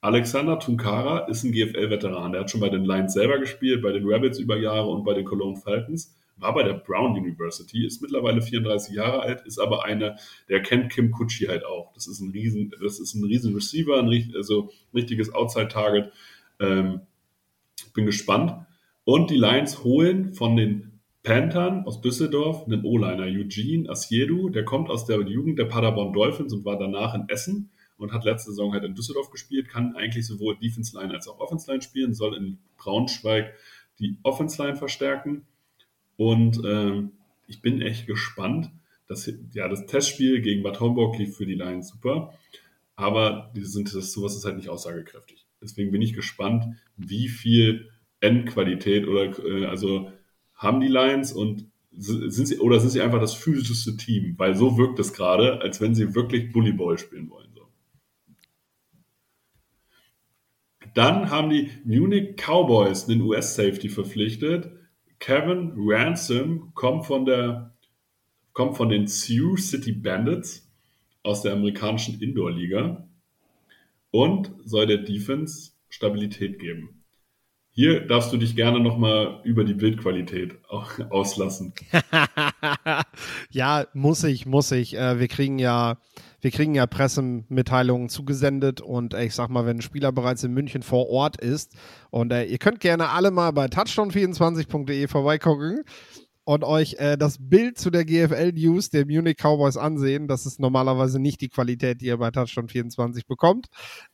[0.00, 2.32] Alexander Tunkara ist ein GFL-Veteran.
[2.32, 5.14] Der hat schon bei den Lions selber gespielt, bei den Rabbits über Jahre und bei
[5.14, 6.14] den Cologne Falcons.
[6.36, 10.14] War bei der Brown University, ist mittlerweile 34 Jahre alt, ist aber einer,
[10.48, 11.92] der kennt Kim Kutschi halt auch.
[11.94, 16.12] Das ist ein riesen, das ist ein riesen Receiver, ein also richtiges Outside-Target.
[16.60, 17.00] Ähm,
[17.92, 18.67] bin gespannt.
[19.08, 24.90] Und die Lions holen von den Panthern aus Düsseldorf einen O-Liner, Eugene Asiedu, der kommt
[24.90, 28.74] aus der Jugend der Paderborn Dolphins und war danach in Essen und hat letzte Saison
[28.74, 32.36] halt in Düsseldorf gespielt, kann eigentlich sowohl Defense Line als auch Offense Line spielen, soll
[32.36, 33.54] in Braunschweig
[33.98, 35.46] die Offense Line verstärken.
[36.18, 37.12] Und ähm,
[37.46, 38.70] ich bin echt gespannt.
[39.06, 42.34] Das, ja, das Testspiel gegen Bad Homburg lief für die Lions super,
[42.94, 45.46] aber die sind, das, sowas ist halt nicht aussagekräftig.
[45.62, 47.88] Deswegen bin ich gespannt, wie viel
[48.20, 50.10] Endqualität oder äh, also
[50.54, 54.34] haben die Lions und sind sie oder sind sie einfach das physischste Team?
[54.36, 57.48] Weil so wirkt es gerade, als wenn sie wirklich Bullyball spielen wollen.
[57.54, 57.68] So.
[60.94, 64.70] Dann haben die Munich Cowboys den US-Safety verpflichtet.
[65.18, 67.74] Kevin Ransom kommt von der
[68.52, 70.68] kommt von den Sioux City Bandits
[71.22, 73.06] aus der amerikanischen Indoor-Liga
[74.10, 76.97] und soll der Defense Stabilität geben.
[77.78, 81.74] Hier darfst du dich gerne nochmal über die Bildqualität auslassen.
[83.50, 84.96] ja, muss ich, muss ich.
[84.96, 85.98] Äh, wir kriegen ja,
[86.40, 90.54] wir kriegen ja Pressemitteilungen zugesendet und äh, ich sag mal, wenn ein Spieler bereits in
[90.54, 91.76] München vor Ort ist
[92.10, 95.84] und äh, ihr könnt gerne alle mal bei touchdown24.de vorbeigucken
[96.42, 100.26] und euch das Bild zu der GFL News der Munich Cowboys ansehen.
[100.26, 103.66] Das ist normalerweise nicht die Qualität, die ihr bei Touchdown 24 bekommt.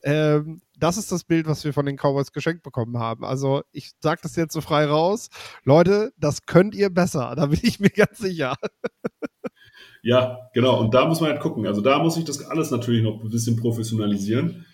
[0.03, 3.25] Ähm, das ist das Bild, was wir von den Cowboys geschenkt bekommen haben.
[3.25, 5.29] Also ich sage das jetzt so frei raus.
[5.65, 7.35] Leute, das könnt ihr besser.
[7.37, 8.57] Da bin ich mir ganz sicher.
[10.05, 10.81] Ja, genau.
[10.81, 11.67] Und da muss man halt gucken.
[11.67, 14.67] Also da muss ich das alles natürlich noch ein bisschen professionalisieren.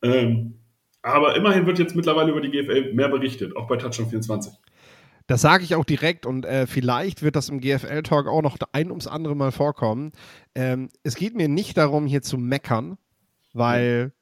[0.00, 0.60] Ähm,
[1.02, 4.54] aber immerhin wird jetzt mittlerweile über die GFL mehr berichtet, auch bei Touchdown 24.
[5.26, 8.88] Das sage ich auch direkt und äh, vielleicht wird das im GFL-Talk auch noch ein
[8.88, 10.12] ums andere Mal vorkommen.
[10.54, 12.96] Ähm, es geht mir nicht darum, hier zu meckern,
[13.52, 14.12] weil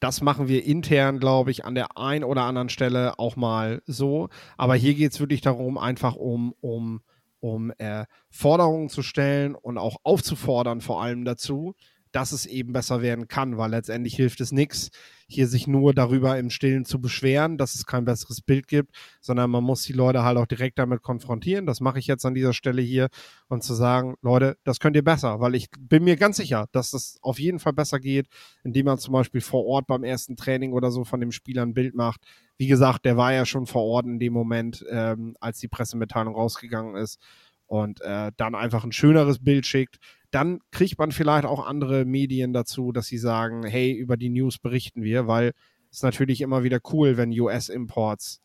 [0.00, 4.28] das machen wir intern, glaube ich, an der einen oder anderen Stelle auch mal so.
[4.56, 7.02] Aber hier geht es wirklich darum, einfach um, um,
[7.40, 11.74] um äh, Forderungen zu stellen und auch aufzufordern, vor allem dazu,
[12.12, 14.90] dass es eben besser werden kann, weil letztendlich hilft es nichts,
[15.26, 19.50] hier sich nur darüber im Stillen zu beschweren, dass es kein besseres Bild gibt, sondern
[19.50, 21.66] man muss die Leute halt auch direkt damit konfrontieren.
[21.66, 23.08] Das mache ich jetzt an dieser Stelle hier
[23.48, 26.90] und zu sagen, Leute, das könnt ihr besser, weil ich bin mir ganz sicher, dass
[26.90, 28.26] das auf jeden Fall besser geht,
[28.64, 31.74] indem man zum Beispiel vor Ort beim ersten Training oder so von dem Spieler ein
[31.74, 32.22] Bild macht.
[32.56, 36.34] Wie gesagt, der war ja schon vor Ort in dem Moment, ähm, als die Pressemitteilung
[36.34, 37.20] rausgegangen ist
[37.66, 39.98] und äh, dann einfach ein schöneres Bild schickt
[40.30, 44.58] dann kriegt man vielleicht auch andere Medien dazu, dass sie sagen, hey, über die News
[44.58, 45.52] berichten wir, weil
[45.90, 48.40] es natürlich immer wieder cool, wenn US-Imports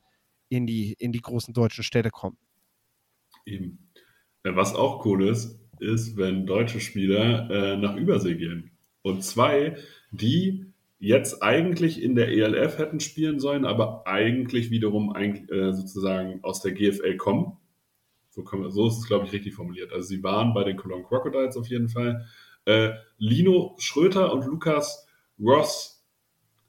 [0.50, 2.38] in die, in die großen deutschen Städte kommen.
[3.45, 3.80] Eben.
[4.43, 8.71] Was auch cool ist, ist, wenn deutsche Spieler äh, nach Übersee gehen.
[9.02, 9.78] Und zwei,
[10.12, 10.65] die
[11.00, 16.62] jetzt eigentlich in der ELF hätten spielen sollen, aber eigentlich wiederum ein, äh, sozusagen aus
[16.62, 17.58] der GFL kommen
[18.36, 19.93] so, wir, so ist es, glaube ich, richtig formuliert.
[19.93, 22.26] Also sie waren bei den Cologne Crocodiles auf jeden Fall.
[22.65, 25.08] Äh, Lino Schröter und Lukas
[25.39, 26.06] Ross,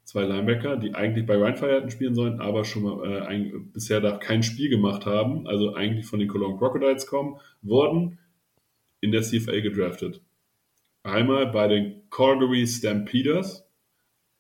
[0.05, 4.01] zwei Linebacker, die eigentlich bei Rheinfire hätten spielen sollen, aber schon mal äh, ein, bisher
[4.01, 8.19] da kein Spiel gemacht haben, also eigentlich von den Cologne Crocodiles kommen, wurden
[9.01, 10.23] in der CFA gedraftet.
[11.03, 13.69] Einmal bei den Calgary Stampeders,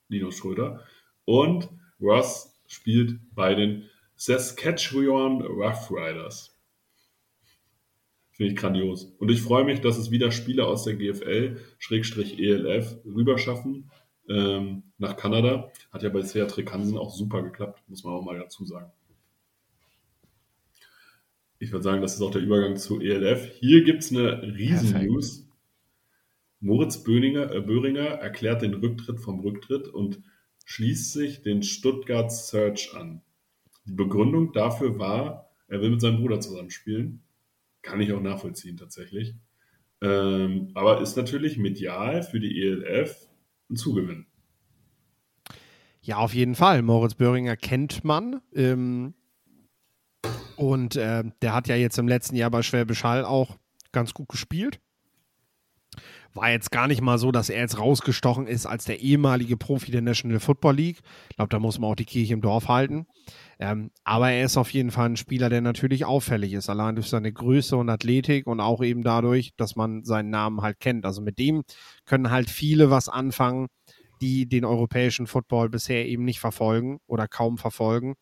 [0.08, 0.84] Lino Schröter,
[1.24, 1.68] und
[2.00, 6.55] Ross spielt bei den Saskatchewan Rough Riders.
[8.36, 9.14] Finde ich grandios.
[9.18, 13.90] Und ich freue mich, dass es wieder Spieler aus der GFL, Schrägstrich ELF, rüberschaffen
[14.28, 15.72] ähm, nach Kanada.
[15.90, 18.92] Hat ja bei Seattle Hansen auch super geklappt, muss man auch mal dazu sagen.
[21.58, 23.52] Ich würde sagen, das ist auch der Übergang zu ELF.
[23.58, 25.48] Hier gibt es eine Riesen-News.
[26.60, 30.20] Moritz Böhringer, äh, Böhringer erklärt den Rücktritt vom Rücktritt und
[30.66, 33.22] schließt sich den Stuttgart Search an.
[33.86, 37.22] Die Begründung dafür war, er will mit seinem Bruder zusammenspielen.
[37.86, 39.36] Kann ich auch nachvollziehen tatsächlich.
[40.02, 43.28] Ähm, aber ist natürlich medial für die ELF
[43.70, 44.26] ein Zugewinn.
[46.02, 46.82] Ja, auf jeden Fall.
[46.82, 48.40] Moritz Böhringer kennt man.
[48.52, 49.14] Ähm,
[50.56, 53.56] und äh, der hat ja jetzt im letzten Jahr bei Schwäbisch Hall auch
[53.92, 54.80] ganz gut gespielt.
[56.36, 59.90] War jetzt gar nicht mal so, dass er jetzt rausgestochen ist als der ehemalige Profi
[59.90, 60.98] der National Football League.
[61.30, 63.06] Ich glaube, da muss man auch die Kirche im Dorf halten.
[63.58, 67.08] Ähm, aber er ist auf jeden Fall ein Spieler, der natürlich auffällig ist, allein durch
[67.08, 71.06] seine Größe und Athletik und auch eben dadurch, dass man seinen Namen halt kennt.
[71.06, 71.62] Also mit dem
[72.04, 73.68] können halt viele was anfangen,
[74.20, 78.14] die den europäischen Football bisher eben nicht verfolgen oder kaum verfolgen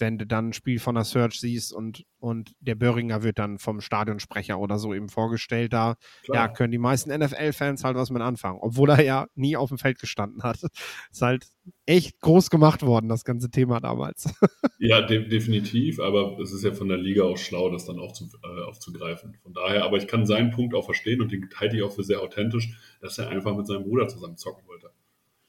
[0.00, 3.58] wenn du dann ein Spiel von der Search siehst und, und der Böhringer wird dann
[3.58, 5.96] vom Stadionsprecher oder so eben vorgestellt, da
[6.32, 9.78] ja, können die meisten NFL-Fans halt was mit anfangen, obwohl er ja nie auf dem
[9.78, 10.58] Feld gestanden hat.
[11.12, 11.46] Ist halt
[11.86, 14.32] echt groß gemacht worden, das ganze Thema damals.
[14.82, 18.12] Ja, de definitiv, aber es ist ja von der Liga auch schlau, das dann auch
[18.12, 19.36] zu, äh, aufzugreifen.
[19.42, 22.02] Von daher, aber ich kann seinen Punkt auch verstehen und den halte ich auch für
[22.02, 22.70] sehr authentisch,
[23.02, 24.88] dass er einfach mit seinem Bruder zusammen zocken wollte.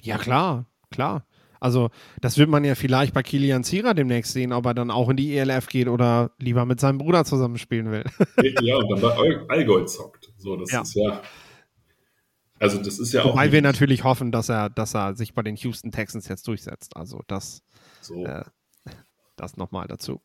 [0.03, 1.25] Ja, klar, klar.
[1.62, 5.10] Also, das wird man ja vielleicht bei Kilian Zierer demnächst sehen, ob er dann auch
[5.10, 8.04] in die ELF geht oder lieber mit seinem Bruder zusammenspielen will.
[8.62, 10.34] ja, und dann bei Allgäu zockt.
[10.38, 10.82] So, das ja.
[10.82, 11.21] ist ja.
[12.60, 13.36] Also, das ist ja Wobei auch.
[13.36, 16.97] Wobei wir natürlich hoffen, dass er, dass er sich bei den Houston Texans jetzt durchsetzt.
[16.97, 17.62] Also, das,
[18.02, 18.26] so.
[18.26, 18.43] äh,
[19.36, 20.19] das nochmal dazu.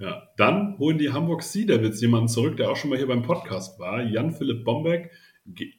[0.00, 3.22] Ja, dann holen die Hamburg Sea Devils jemanden zurück, der auch schon mal hier beim
[3.22, 4.02] Podcast war.
[4.02, 5.12] Jan-Philipp Bombeck,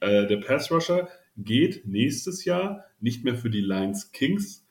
[0.00, 4.65] äh, der Pass Rusher, geht nächstes Jahr nicht mehr für die Lions Kings,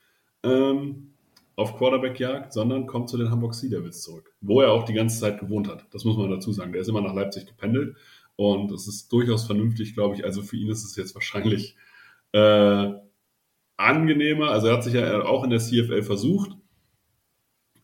[0.46, 1.14] ähm,
[1.56, 5.20] auf Quarterback-Jagd, sondern kommt zu den Hamburg Sea Devils zurück, wo er auch die ganze
[5.20, 5.86] Zeit gewohnt hat.
[5.92, 6.74] Das muss man dazu sagen.
[6.74, 7.96] Der ist immer nach Leipzig gependelt
[8.36, 10.26] und es ist durchaus vernünftig, glaube ich.
[10.26, 11.76] Also für ihn ist es jetzt wahrscheinlich
[12.34, 12.94] äh,
[13.78, 14.52] angenehmer.
[14.52, 16.52] Also er hat sich ja auch in der CFL versucht,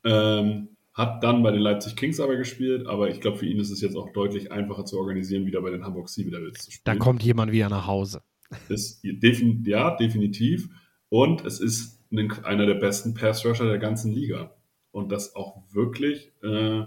[0.03, 3.71] ähm, hat dann bei den Leipzig Kings aber gespielt, aber ich glaube, für ihn ist
[3.71, 6.83] es jetzt auch deutlich einfacher zu organisieren, wieder bei den Hamburg Sea Devils zu spielen.
[6.83, 8.21] Da kommt jemand wieder nach Hause.
[8.67, 10.67] Ist, defin ja, definitiv.
[11.07, 12.00] Und es ist
[12.43, 14.55] einer der besten Pass-Rusher der ganzen Liga.
[14.91, 16.83] Und das auch wirklich, äh,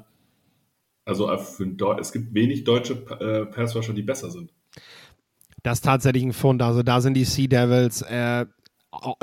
[1.05, 4.53] also für, es gibt wenig deutsche äh, Pass-Rusher, die besser sind.
[5.63, 6.61] Das ist tatsächlich ein Fund.
[6.61, 8.47] Also da sind die Sea Devils äh,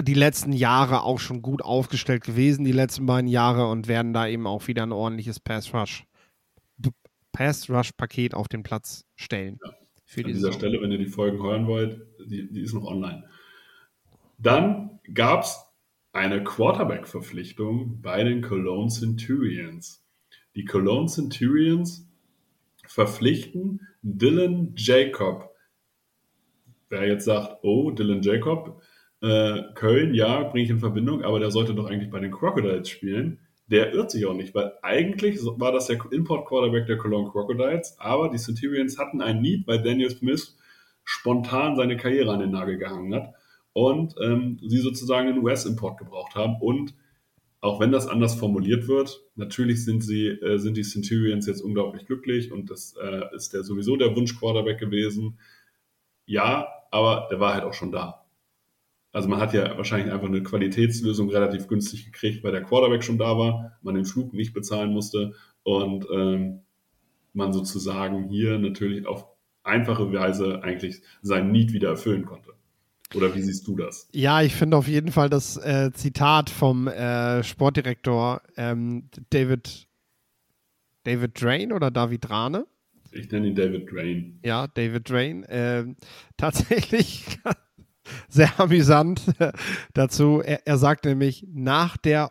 [0.02, 4.28] die letzten Jahre auch schon gut aufgestellt gewesen, die letzten beiden Jahre, und werden da
[4.28, 6.06] eben auch wieder ein ordentliches Pass-Rush
[7.32, 9.58] Pass-Rush-Paket auf den Platz stellen.
[9.64, 9.72] Ja.
[9.72, 10.54] An dieser Saison.
[10.54, 13.24] Stelle, wenn ihr die Folgen hören wollt, die, die ist noch online.
[14.38, 15.58] Dann gab es
[16.14, 20.04] eine Quarterback-Verpflichtung bei den Cologne Centurions.
[20.56, 22.08] Die Cologne Centurions
[22.86, 25.56] verpflichten Dylan Jacob.
[26.90, 28.82] Wer jetzt sagt, oh, Dylan Jacob,
[29.22, 32.90] äh, Köln, ja, bringe ich in Verbindung, aber der sollte doch eigentlich bei den Crocodiles
[32.90, 33.40] spielen.
[33.68, 38.28] Der irrt sich auch nicht, weil eigentlich war das der Import-Quarterback der Cologne Crocodiles, aber
[38.28, 40.58] die Centurions hatten ein Need, weil Daniel Smith
[41.06, 43.34] spontan seine Karriere an den Nagel gehangen hat
[43.74, 46.58] und ähm, sie sozusagen einen US-Import gebraucht haben.
[46.62, 46.96] Und
[47.62, 52.06] auch wenn das anders formuliert wird, natürlich sind sie, äh, sind die Centurions jetzt unglaublich
[52.06, 55.40] glücklich und das äh, ist der sowieso der Wunsch-Quarterback gewesen.
[56.26, 58.26] Ja, aber der war halt auch schon da.
[59.14, 63.18] Also man hat ja wahrscheinlich einfach eine Qualitätslösung relativ günstig gekriegt, weil der Quarterback schon
[63.18, 66.62] da war, man den Flug nicht bezahlen musste und ähm,
[67.34, 69.28] man sozusagen hier natürlich auf
[69.64, 72.54] einfache Weise eigentlich seinen Need wieder erfüllen konnte.
[73.16, 74.08] Oder wie siehst du das?
[74.14, 79.88] Ja, ich finde auf jeden Fall das äh, Zitat vom äh, Sportdirektor ähm, David,
[81.04, 82.66] David Drain oder David Rane.
[83.12, 84.40] Ich nenne ihn David Drain.
[84.44, 85.44] Ja, David Drain.
[85.44, 85.86] Äh,
[86.38, 87.26] tatsächlich
[88.30, 89.22] sehr amüsant
[89.94, 90.42] dazu.
[90.44, 92.30] Er, er sagt nämlich, nach der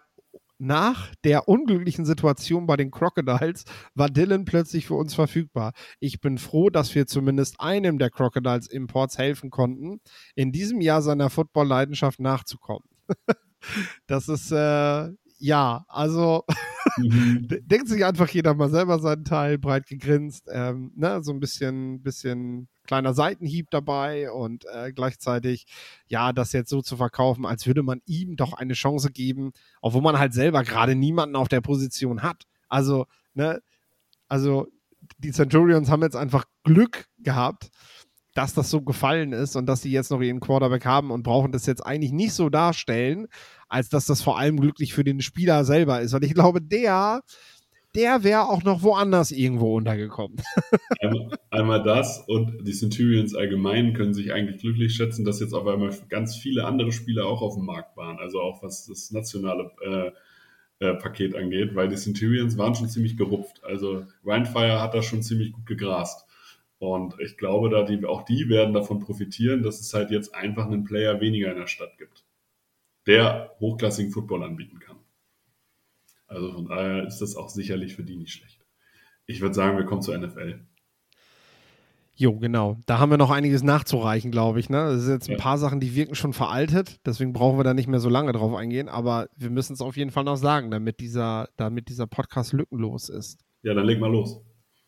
[0.60, 5.72] nach der unglücklichen Situation bei den Crocodiles war Dylan plötzlich für uns verfügbar.
[6.00, 10.00] Ich bin froh, dass wir zumindest einem der Crocodiles Imports helfen konnten,
[10.34, 12.84] in diesem Jahr seiner Football-Leidenschaft nachzukommen.
[14.06, 15.08] das ist, äh,
[15.40, 16.44] ja, also
[16.98, 17.48] mhm.
[17.64, 22.02] denkt sich einfach jeder mal selber seinen Teil, breit gegrinst, ähm, ne, so ein bisschen,
[22.02, 25.66] bisschen kleiner Seitenhieb dabei und äh, gleichzeitig,
[26.06, 30.02] ja, das jetzt so zu verkaufen, als würde man ihm doch eine Chance geben, obwohl
[30.02, 32.44] man halt selber gerade niemanden auf der Position hat.
[32.68, 33.62] Also, ne,
[34.28, 34.66] also
[35.18, 37.70] die Centurions haben jetzt einfach Glück gehabt,
[38.34, 41.52] dass das so gefallen ist und dass sie jetzt noch ihren Quarterback haben und brauchen
[41.52, 43.26] das jetzt eigentlich nicht so darstellen,
[43.68, 46.14] als dass das vor allem glücklich für den Spieler selber ist.
[46.14, 47.22] Und ich glaube, der,
[47.94, 50.40] der wäre auch noch woanders irgendwo untergekommen.
[51.00, 55.66] Einmal, einmal, das und die Centurions allgemein können sich eigentlich glücklich schätzen, dass jetzt auf
[55.66, 58.18] einmal ganz viele andere Spieler auch auf dem Markt waren.
[58.18, 60.10] Also auch was das nationale äh,
[60.86, 63.62] äh, Paket angeht, weil die Centurions waren schon ziemlich gerupft.
[63.64, 66.26] Also Rheinfire hat da schon ziemlich gut gegrast.
[66.80, 70.64] Und ich glaube, da die, auch die werden davon profitieren, dass es halt jetzt einfach
[70.64, 72.24] einen Player weniger in der Stadt gibt,
[73.06, 74.96] der hochklassigen Football anbieten kann.
[76.26, 78.64] Also von daher ist das auch sicherlich für die nicht schlecht.
[79.26, 80.64] Ich würde sagen, wir kommen zur NFL.
[82.14, 82.78] Jo, genau.
[82.86, 84.70] Da haben wir noch einiges nachzureichen, glaube ich.
[84.70, 84.76] Ne?
[84.76, 85.38] Das sind jetzt ein ja.
[85.38, 86.98] paar Sachen, die wirken schon veraltet.
[87.04, 88.88] Deswegen brauchen wir da nicht mehr so lange drauf eingehen.
[88.88, 93.10] Aber wir müssen es auf jeden Fall noch sagen, damit dieser, damit dieser Podcast lückenlos
[93.10, 93.38] ist.
[93.62, 94.40] Ja, dann leg mal los.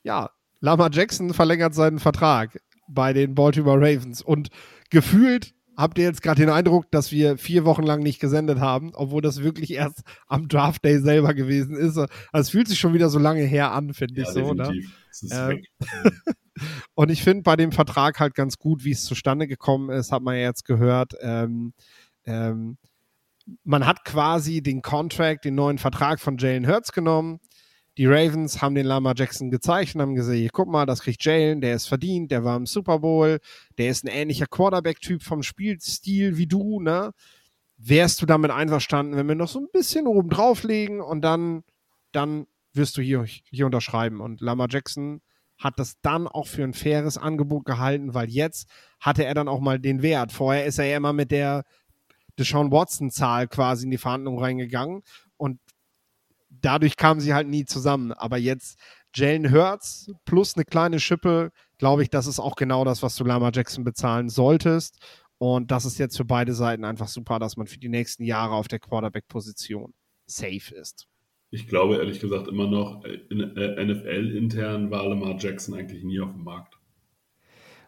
[0.03, 0.31] Ja,
[0.63, 4.49] Lama Jackson verlängert seinen Vertrag bei den Baltimore Ravens und
[4.91, 8.93] gefühlt habt ihr jetzt gerade den Eindruck, dass wir vier Wochen lang nicht gesendet haben,
[8.95, 11.99] obwohl das wirklich erst am Draft Day selber gewesen ist.
[11.99, 14.55] Also es fühlt sich schon wieder so lange her an, finde ja, ich so.
[14.55, 14.83] Ne?
[15.33, 15.63] Ähm,
[16.95, 20.23] und ich finde bei dem Vertrag halt ganz gut, wie es zustande gekommen ist, hat
[20.23, 21.15] man ja jetzt gehört.
[21.23, 21.73] Ähm,
[22.25, 22.79] ähm,
[23.65, 27.41] man hat quasi den Contract, den neuen Vertrag von Jalen Hurts genommen
[27.99, 31.61] die Ravens haben den Lama Jackson gezeigt und haben gesehen, guck mal, das kriegt Jalen,
[31.61, 33.39] der ist verdient, der war im Super Bowl,
[33.79, 37.13] der ist ein ähnlicher Quarterback-Typ vom Spielstil wie du, ne?
[37.77, 41.65] Wärst du damit einverstanden, wenn wir noch so ein bisschen oben drauflegen und dann,
[42.13, 44.21] dann wirst du hier, hier unterschreiben.
[44.21, 45.21] Und Lama Jackson
[45.59, 48.69] hat das dann auch für ein faires Angebot gehalten, weil jetzt
[49.01, 50.33] hatte er dann auch mal den Wert.
[50.33, 51.65] Vorher ist er ja immer mit der
[52.39, 55.03] Deshaun Watson-Zahl quasi in die Verhandlung reingegangen
[56.61, 58.13] dadurch kamen sie halt nie zusammen.
[58.13, 58.79] Aber jetzt
[59.15, 63.25] Jalen Hurts plus eine kleine Schippe, glaube ich, das ist auch genau das, was du
[63.25, 64.99] Lama Jackson bezahlen solltest.
[65.39, 68.55] Und das ist jetzt für beide Seiten einfach super, dass man für die nächsten Jahre
[68.55, 69.93] auf der Quarterback-Position
[70.27, 71.09] safe ist.
[71.51, 76.21] Ich glaube ehrlich gesagt immer noch, in äh, NFL intern war Lamar Jackson eigentlich nie
[76.21, 76.79] auf dem Markt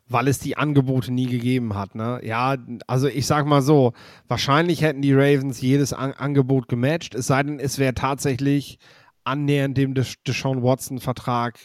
[0.07, 1.95] weil es die Angebote nie gegeben hat.
[1.95, 2.21] Ne?
[2.23, 3.93] Ja, also ich sag mal so,
[4.29, 8.79] wahrscheinlich hätten die Ravens jedes An Angebot gematcht, es sei denn, es wäre tatsächlich
[9.25, 11.59] annähernd dem Deshaun Watson-Vertrag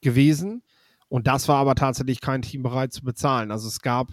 [0.00, 0.62] gewesen.
[1.08, 3.50] Und das war aber tatsächlich kein Team bereit zu bezahlen.
[3.50, 4.12] Also es gab,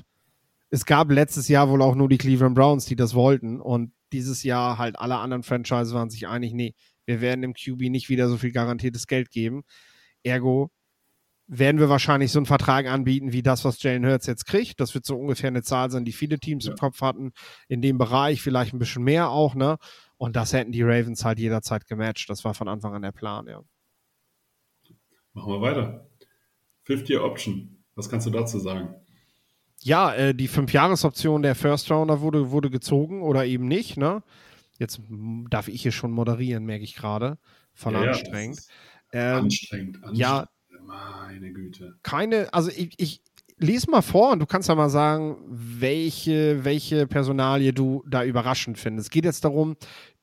[0.70, 3.62] es gab letztes Jahr wohl auch nur die Cleveland Browns, die das wollten.
[3.62, 6.74] Und dieses Jahr halt alle anderen Franchises waren sich einig, nee,
[7.06, 9.64] wir werden dem QB nicht wieder so viel garantiertes Geld geben.
[10.24, 10.72] Ergo
[11.48, 14.80] werden wir wahrscheinlich so einen Vertrag anbieten wie das, was Jalen Hurts jetzt kriegt.
[14.80, 16.72] Das wird so ungefähr eine Zahl sein, die viele Teams ja.
[16.72, 17.32] im Kopf hatten.
[17.68, 19.78] In dem Bereich vielleicht ein bisschen mehr auch, ne?
[20.18, 22.30] Und das hätten die Ravens halt jederzeit gematcht.
[22.30, 23.62] Das war von Anfang an der Plan, ja.
[25.34, 26.10] Machen wir weiter.
[26.88, 27.84] 50-Option.
[27.96, 28.96] Was kannst du dazu sagen?
[29.82, 34.24] Ja, äh, die Fünf-Jahres-Option der First Rounder wurde, wurde gezogen oder eben nicht, ne?
[34.80, 35.02] Jetzt
[35.50, 37.38] darf ich hier schon moderieren, merke ich gerade.
[37.74, 38.60] Voll ja, anstrengend.
[39.12, 40.18] Ja, ähm, anstrengend, anstrengend.
[40.18, 40.48] Ja,
[40.86, 41.96] meine Güte.
[42.04, 43.22] Keine, also ich, ich
[43.58, 48.78] lese mal vor und du kannst ja mal sagen, welche, welche Personalie du da überraschend
[48.78, 49.08] findest.
[49.08, 49.76] Es geht jetzt darum,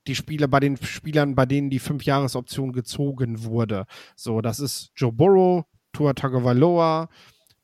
[0.06, 3.86] die Spieler bei den Spielern, bei denen die Fünfjahresoption gezogen wurde.
[4.16, 7.08] So, das ist Joe Burrow, Tua Tagovailoa,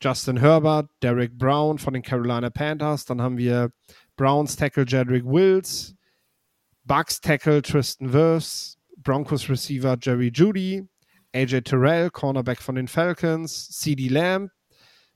[0.02, 3.04] Justin Herbert, Derek Brown von den Carolina Panthers.
[3.06, 3.70] Dann haben wir
[4.16, 5.94] Browns Tackle Jedrick Wills,
[6.84, 10.86] Bucks Tackle Tristan Wirfs, Broncos Receiver Jerry Judy,
[11.36, 14.50] AJ Terrell, Cornerback von den Falcons, CD Lamb,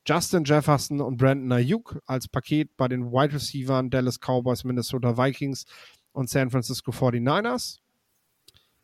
[0.06, 5.64] Justin Jefferson und Brandon Ayuk als Paket bei den Wide Receivers Dallas Cowboys, Minnesota Vikings
[6.12, 7.78] und San Francisco 49ers.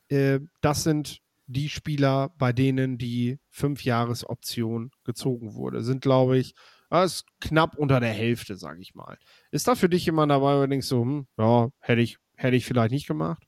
[0.08, 5.82] Äh, das sind die Spieler, bei denen die Fünfjahresoption gezogen wurde.
[5.82, 6.54] Sind, glaube ich,
[6.90, 9.18] das ist knapp unter der Hälfte, sage ich mal.
[9.50, 12.56] Ist da für dich jemand dabei, wo du denkst so, hm, ja, hätte ich, hätte
[12.56, 13.42] ich vielleicht nicht gemacht?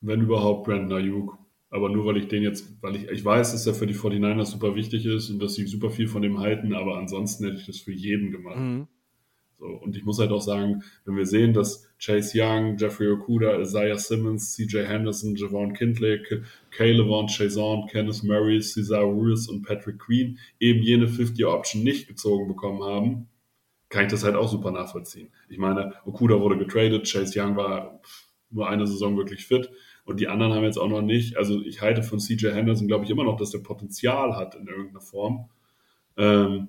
[0.00, 1.38] Wenn überhaupt Brandon Ayuk.
[1.70, 4.46] Aber nur weil ich den jetzt, weil ich, ich weiß, dass er für die 49ers
[4.46, 7.66] super wichtig ist und dass sie super viel von dem halten, aber ansonsten hätte ich
[7.66, 8.58] das für jeden gemacht.
[8.58, 8.88] Mhm.
[9.58, 13.58] So, und ich muss halt auch sagen, wenn wir sehen, dass Chase Young, Jeffrey Okuda,
[13.60, 16.22] Isaiah Simmons, CJ Henderson, Javon Kindley,
[16.70, 22.84] Caleb Chazon, Kenneth Murray, Cesar Ruiz und Patrick Queen eben jene 50-Option nicht gezogen bekommen
[22.84, 23.28] haben,
[23.88, 25.30] kann ich das halt auch super nachvollziehen.
[25.48, 28.00] Ich meine, Okuda wurde getradet, Chase Young war
[28.50, 29.70] nur eine Saison wirklich fit.
[30.08, 31.36] Und die anderen haben jetzt auch noch nicht.
[31.36, 34.66] Also ich halte von CJ Henderson, glaube ich, immer noch, dass der Potenzial hat in
[34.66, 35.50] irgendeiner Form.
[36.16, 36.68] Ähm,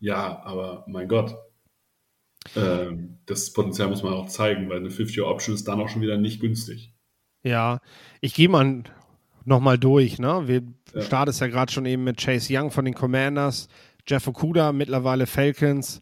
[0.00, 1.36] ja, aber mein Gott.
[2.56, 6.16] Ähm, das Potenzial muss man auch zeigen, weil eine 50-Year-Option ist dann auch schon wieder
[6.16, 6.92] nicht günstig.
[7.44, 7.78] Ja,
[8.20, 8.82] ich gehe mal
[9.44, 10.18] nochmal durch.
[10.18, 10.48] Ne?
[10.48, 11.02] Wir ja.
[11.02, 13.68] startest ja gerade schon eben mit Chase Young von den Commanders,
[14.08, 16.00] Jeff Okuda, mittlerweile Falcons.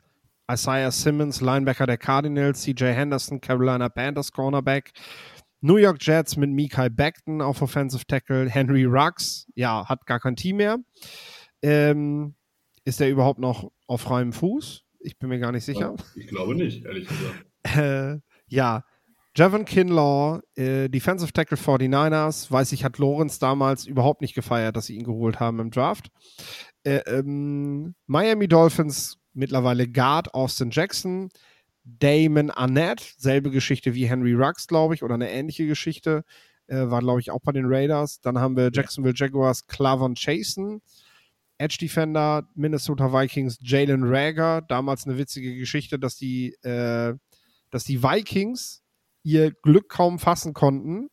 [0.51, 2.63] Isaiah Simmons, Linebacker der Cardinals.
[2.63, 4.93] CJ Henderson, Carolina Panthers, Cornerback.
[5.61, 8.49] New York Jets mit Mikael Beckton auf Offensive Tackle.
[8.49, 10.79] Henry Ruggs, ja, hat gar kein Team mehr.
[11.63, 12.35] Ähm,
[12.85, 14.85] ist er überhaupt noch auf freiem Fuß?
[15.01, 15.95] Ich bin mir gar nicht sicher.
[16.15, 17.45] Ich glaube nicht, ehrlich gesagt.
[17.77, 18.85] Äh, ja,
[19.37, 24.87] Javon Kinlaw, äh, Defensive Tackle 49ers, weiß ich, hat Lorenz damals überhaupt nicht gefeiert, dass
[24.87, 26.09] sie ihn geholt haben im Draft.
[26.83, 31.29] Äh, ähm, Miami Dolphins, mittlerweile Guard Austin Jackson.
[31.99, 36.25] Damon Arnett, selbe Geschichte wie Henry Ruggs, glaube ich, oder eine ähnliche Geschichte.
[36.67, 38.21] Äh, war, glaube ich, auch bei den Raiders.
[38.21, 40.83] Dann haben wir Jacksonville Jaguars Clavon Chasen.
[41.57, 44.63] Edge Defender, Minnesota Vikings, Jalen Rager.
[44.63, 47.15] Damals eine witzige Geschichte, dass die, äh,
[47.71, 48.83] dass die Vikings
[49.23, 51.09] ihr Glück kaum fassen konnten,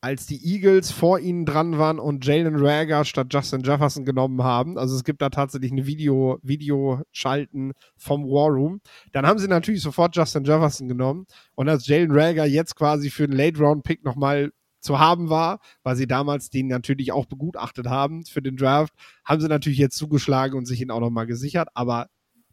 [0.00, 4.78] als die Eagles vor ihnen dran waren und Jalen Rager statt Justin Jefferson genommen haben.
[4.78, 8.80] Also es gibt da tatsächlich eine Video, Videoschalten vom War Room.
[9.12, 11.26] Dann haben sie natürlich sofort Justin Jefferson genommen.
[11.54, 16.06] Und als Jalen Rager jetzt quasi für den Late-Round-Pick nochmal zu haben war, weil sie
[16.06, 18.94] damals den natürlich auch begutachtet haben für den Draft,
[19.26, 21.68] haben sie natürlich jetzt zugeschlagen und sich ihn auch nochmal gesichert.
[21.74, 22.06] Aber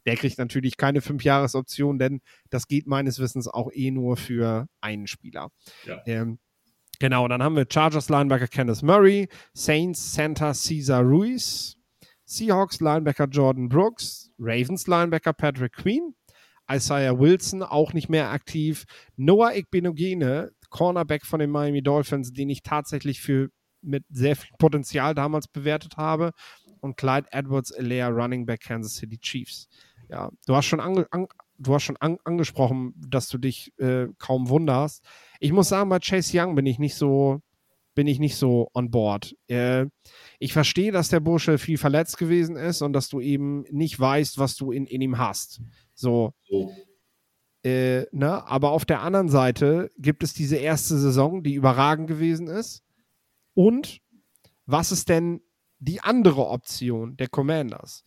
[0.04, 2.20] der kriegt natürlich keine Fünfjahresoption, denn
[2.50, 5.48] das geht meines Wissens auch eh nur für einen Spieler.
[5.86, 6.02] Ja.
[6.06, 6.38] Ähm,
[6.98, 11.76] genau, dann haben wir Chargers Linebacker Kenneth Murray, Saints Center Cesar Ruiz,
[12.24, 16.14] Seahawks Linebacker Jordan Brooks, Ravens Linebacker Patrick Queen,
[16.70, 18.84] Isaiah Wilson auch nicht mehr aktiv,
[19.16, 23.48] Noah Igbenogene, Cornerback von den Miami Dolphins, den ich tatsächlich für
[23.80, 26.32] mit sehr viel Potenzial damals bewertet habe
[26.80, 29.68] und Clyde Edwards Elea Running Back Kansas City Chiefs.
[30.08, 31.26] Ja, du hast schon, ange, an,
[31.58, 35.04] du hast schon an, angesprochen, dass du dich äh, kaum wunderst.
[35.40, 37.40] Ich muss sagen, bei Chase Young bin ich nicht so,
[37.94, 39.36] bin ich nicht so on board.
[39.48, 39.86] Äh,
[40.38, 44.38] ich verstehe, dass der Bursche viel verletzt gewesen ist und dass du eben nicht weißt,
[44.38, 45.60] was du in, in ihm hast.
[45.94, 46.32] So.
[46.48, 46.72] so.
[47.64, 48.46] Äh, ne?
[48.46, 52.84] Aber auf der anderen Seite gibt es diese erste Saison, die überragend gewesen ist.
[53.54, 54.00] Und
[54.66, 55.40] was ist denn
[55.80, 58.04] die andere Option der Commanders?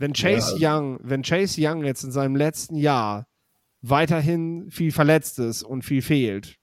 [0.00, 0.78] Wenn Chase ja.
[0.78, 3.28] Young, wenn Chase Young jetzt in seinem letzten Jahr
[3.82, 6.56] weiterhin viel verletzt ist und viel fehlt,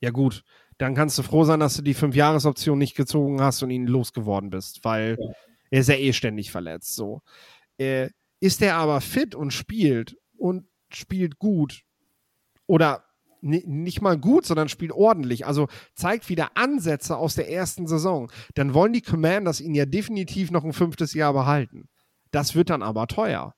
[0.00, 0.42] ja gut,
[0.78, 4.48] dann kannst du froh sein, dass du die Fünf-Jahres-Option nicht gezogen hast und ihn losgeworden
[4.48, 5.28] bist, weil ja.
[5.70, 6.96] er ist ja eh ständig verletzt.
[6.96, 7.20] So.
[7.76, 8.08] Äh,
[8.40, 11.82] ist er aber fit und spielt und spielt gut
[12.66, 13.04] oder
[13.42, 18.72] nicht mal gut, sondern spielt ordentlich, also zeigt wieder Ansätze aus der ersten Saison, dann
[18.72, 21.90] wollen die Commanders ihn ja definitiv noch ein fünftes Jahr behalten.
[22.30, 23.54] Das wird dann aber teuer.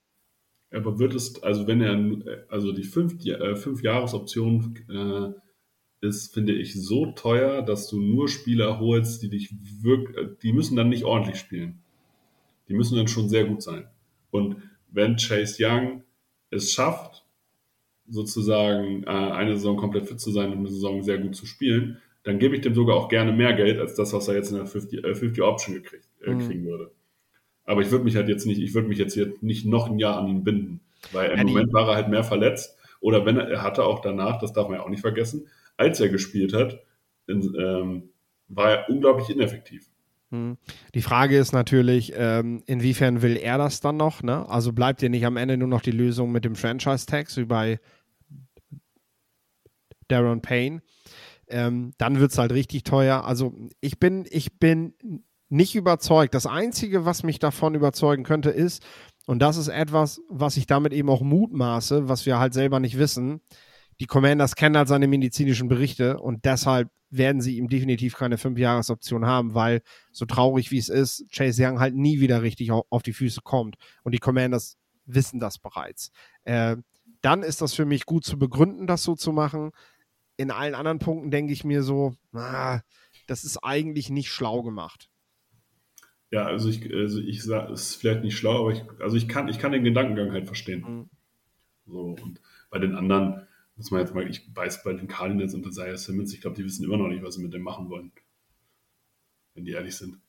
[0.70, 6.55] Aber wird es, also wenn er, also die fünf, äh, fünf Jahresoption äh, ist, finde
[6.55, 11.05] ich, so teuer, dass du nur Spieler holst, die dich wirklich, die müssen dann nicht
[11.05, 11.83] ordentlich spielen.
[12.68, 13.87] Die müssen dann schon sehr gut sein.
[14.31, 14.57] Und
[14.91, 16.03] wenn Chase Young
[16.51, 17.25] es schafft,
[18.09, 21.99] sozusagen äh, eine Saison komplett fit zu sein und eine Saison sehr gut zu spielen,
[22.25, 24.57] dann gebe ich dem sogar auch gerne mehr Geld als das, was er jetzt in
[24.57, 26.39] der 50, äh, 50 Option gekriegt, äh, mhm.
[26.41, 26.93] kriegen würde.
[27.65, 29.99] Aber ich würde mich halt jetzt nicht, ich würde mich jetzt hier nicht noch ein
[29.99, 30.81] Jahr an ihn binden,
[31.13, 32.77] weil im ja, Moment war er halt mehr verletzt.
[33.01, 36.01] Oder wenn er, er hatte auch danach, das darf man ja auch nicht vergessen, als
[36.01, 36.81] er gespielt hat,
[37.27, 38.11] in, ähm,
[38.49, 39.89] war er unglaublich ineffektiv.
[40.31, 40.57] Hm.
[40.95, 44.23] Die Frage ist natürlich, ähm, inwiefern will er das dann noch?
[44.23, 44.49] Ne?
[44.49, 47.81] Also bleibt dir nicht am Ende nur noch die Lösung mit dem Franchise-Tax wie bei
[50.09, 50.83] Darren Payne?
[51.49, 53.25] Ähm, dann wird es halt richtig teuer.
[53.25, 54.95] Also ich bin, ich bin
[55.53, 56.35] nicht überzeugt.
[56.35, 58.83] Das Einzige, was mich davon überzeugen könnte, ist,
[59.27, 62.99] und das ist etwas, was ich damit eben auch mutmaße, was wir halt selber nicht
[62.99, 63.41] wissen,
[64.01, 69.27] die Commanders kennen halt seine medizinischen Berichte und deshalb werden sie ihm definitiv keine Fünfjahresoption
[69.27, 73.13] haben, weil so traurig wie es ist, Chase Young halt nie wieder richtig auf die
[73.13, 73.77] Füße kommt.
[74.03, 76.11] Und die Commanders wissen das bereits.
[76.45, 76.77] Äh,
[77.21, 79.73] dann ist das für mich gut zu begründen, das so zu machen.
[80.39, 82.81] In allen anderen Punkten denke ich mir so, ah,
[83.27, 85.12] das ist eigentlich nicht schlau gemacht.
[86.33, 89.28] Ja, also ich, also ich sage, es ist vielleicht nicht schlau, aber ich, also ich
[89.28, 90.80] kann, ich kann den Gedankengang halt verstehen.
[90.80, 91.11] Mhm.
[91.87, 95.66] So, und bei den anderen muss man jetzt mal, ich weiß bei den Cardinals und
[95.66, 98.12] Isaiah Simmons, ich glaube, die wissen immer noch nicht, was sie mit dem machen wollen.
[99.55, 100.20] Wenn die ehrlich sind.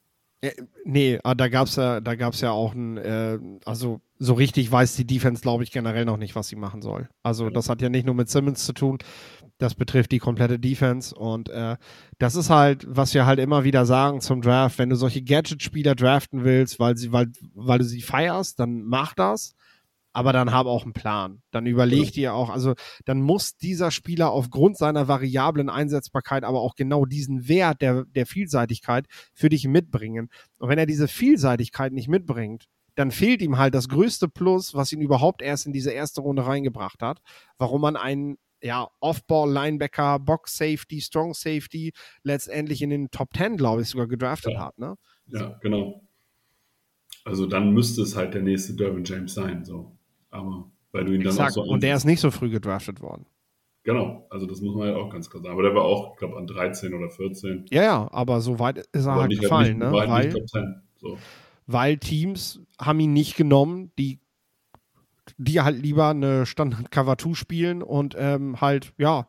[0.44, 0.52] Ja,
[0.84, 4.70] nee, ah, da gab es ja, da gab's ja auch ein, äh, also so richtig
[4.70, 7.08] weiß die Defense, glaube ich, generell noch nicht, was sie machen soll.
[7.22, 7.52] Also ja.
[7.52, 8.98] das hat ja nicht nur mit Simmons zu tun,
[9.64, 11.16] das betrifft die komplette Defense.
[11.16, 11.78] Und äh,
[12.20, 14.78] das ist halt, was wir halt immer wieder sagen zum Draft.
[14.78, 19.14] Wenn du solche Gadget-Spieler draften willst, weil, sie, weil, weil du sie feierst, dann mach
[19.14, 19.56] das.
[20.16, 21.42] Aber dann hab auch einen Plan.
[21.50, 26.76] Dann überleg dir auch, also dann muss dieser Spieler aufgrund seiner variablen Einsetzbarkeit aber auch
[26.76, 30.30] genau diesen Wert der, der Vielseitigkeit für dich mitbringen.
[30.60, 34.92] Und wenn er diese Vielseitigkeit nicht mitbringt, dann fehlt ihm halt das größte Plus, was
[34.92, 37.20] ihn überhaupt erst in diese erste Runde reingebracht hat,
[37.58, 41.92] warum man einen ja, Off-Ball-Linebacker, Box-Safety, Strong-Safety
[42.24, 44.66] letztendlich in den Top 10, glaube ich, sogar gedraftet ja.
[44.66, 44.80] hat.
[44.80, 44.96] Ne?
[45.28, 46.02] Ja, genau.
[47.26, 49.64] Also dann müsste es halt der nächste Derwin James sein.
[49.64, 49.98] So.
[50.30, 51.40] Aber weil du ihn Exakt.
[51.40, 51.62] dann auch so.
[51.64, 53.26] Und der ist nicht so früh gedraftet worden.
[53.84, 55.54] Genau, also das muss man ja auch ganz klar sagen.
[55.54, 57.66] Aber der war auch, ich glaube, an 13 oder 14.
[57.70, 59.92] Ja, ja, aber so weit ist er halt gefallen, nicht, ne?
[59.92, 60.82] war Weil, nicht Top 10.
[60.96, 61.18] So.
[61.68, 64.20] weil Teams haben ihn nicht genommen, die,
[65.38, 69.28] die halt lieber eine Standard Cover 2 spielen und ähm, halt, ja,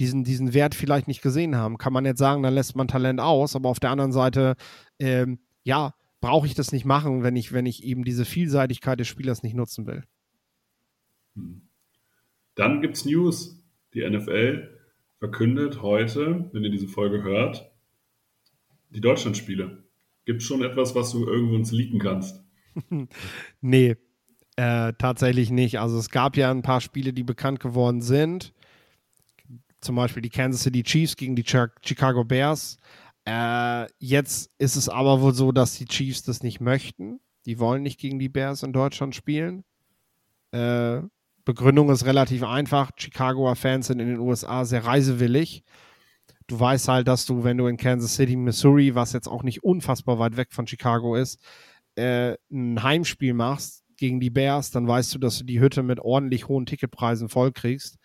[0.00, 1.78] diesen, diesen Wert vielleicht nicht gesehen haben.
[1.78, 4.56] Kann man jetzt sagen, dann lässt man Talent aus, aber auf der anderen Seite,
[4.98, 9.08] ähm, ja, brauche ich das nicht machen, wenn ich, wenn ich eben diese Vielseitigkeit des
[9.08, 10.04] Spielers nicht nutzen will.
[12.54, 13.62] Dann gibt's News.
[13.92, 14.70] Die NFL
[15.18, 17.70] verkündet heute, wenn ihr diese Folge hört,
[18.90, 19.84] die Deutschlandspiele.
[20.24, 22.42] Gibt schon etwas, was du irgendwo uns leaken kannst?
[23.60, 23.96] Nee,
[24.56, 25.78] äh, tatsächlich nicht.
[25.80, 28.52] Also es gab ja ein paar Spiele, die bekannt geworden sind.
[29.80, 32.78] Zum Beispiel die Kansas City Chiefs gegen die Chi- Chicago Bears.
[33.26, 37.20] Äh, jetzt ist es aber wohl so, dass die Chiefs das nicht möchten.
[37.46, 39.64] Die wollen nicht gegen die Bears in Deutschland spielen.
[40.52, 41.00] Äh,
[41.44, 42.92] Begründung ist relativ einfach.
[42.96, 45.62] Chicagoer Fans sind in den USA sehr reisewillig.
[46.46, 49.64] Du weißt halt, dass du, wenn du in Kansas City, Missouri, was jetzt auch nicht
[49.64, 51.40] unfassbar weit weg von Chicago ist,
[51.96, 56.00] äh, ein Heimspiel machst gegen die Bears, dann weißt du, dass du die Hütte mit
[56.00, 57.98] ordentlich hohen Ticketpreisen vollkriegst.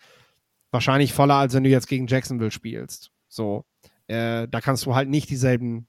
[0.70, 3.10] Wahrscheinlich voller, als wenn du jetzt gegen Jacksonville spielst.
[3.28, 3.64] So.
[4.06, 5.88] Äh, da kannst du halt nicht dieselben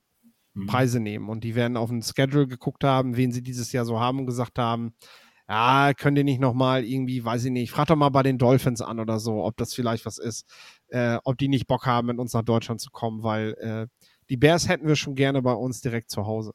[0.56, 0.68] Hm.
[0.68, 1.30] Preise nehmen.
[1.30, 4.26] Und die werden auf den Schedule geguckt haben, wen sie dieses Jahr so haben und
[4.26, 4.94] gesagt haben,
[5.48, 8.82] ja, könnt ihr nicht nochmal irgendwie, weiß ich nicht, frag doch mal bei den Dolphins
[8.82, 10.46] an oder so, ob das vielleicht was ist,
[10.88, 13.88] äh, ob die nicht Bock haben, mit uns nach Deutschland zu kommen, weil äh,
[14.30, 16.54] die Bears hätten wir schon gerne bei uns direkt zu Hause.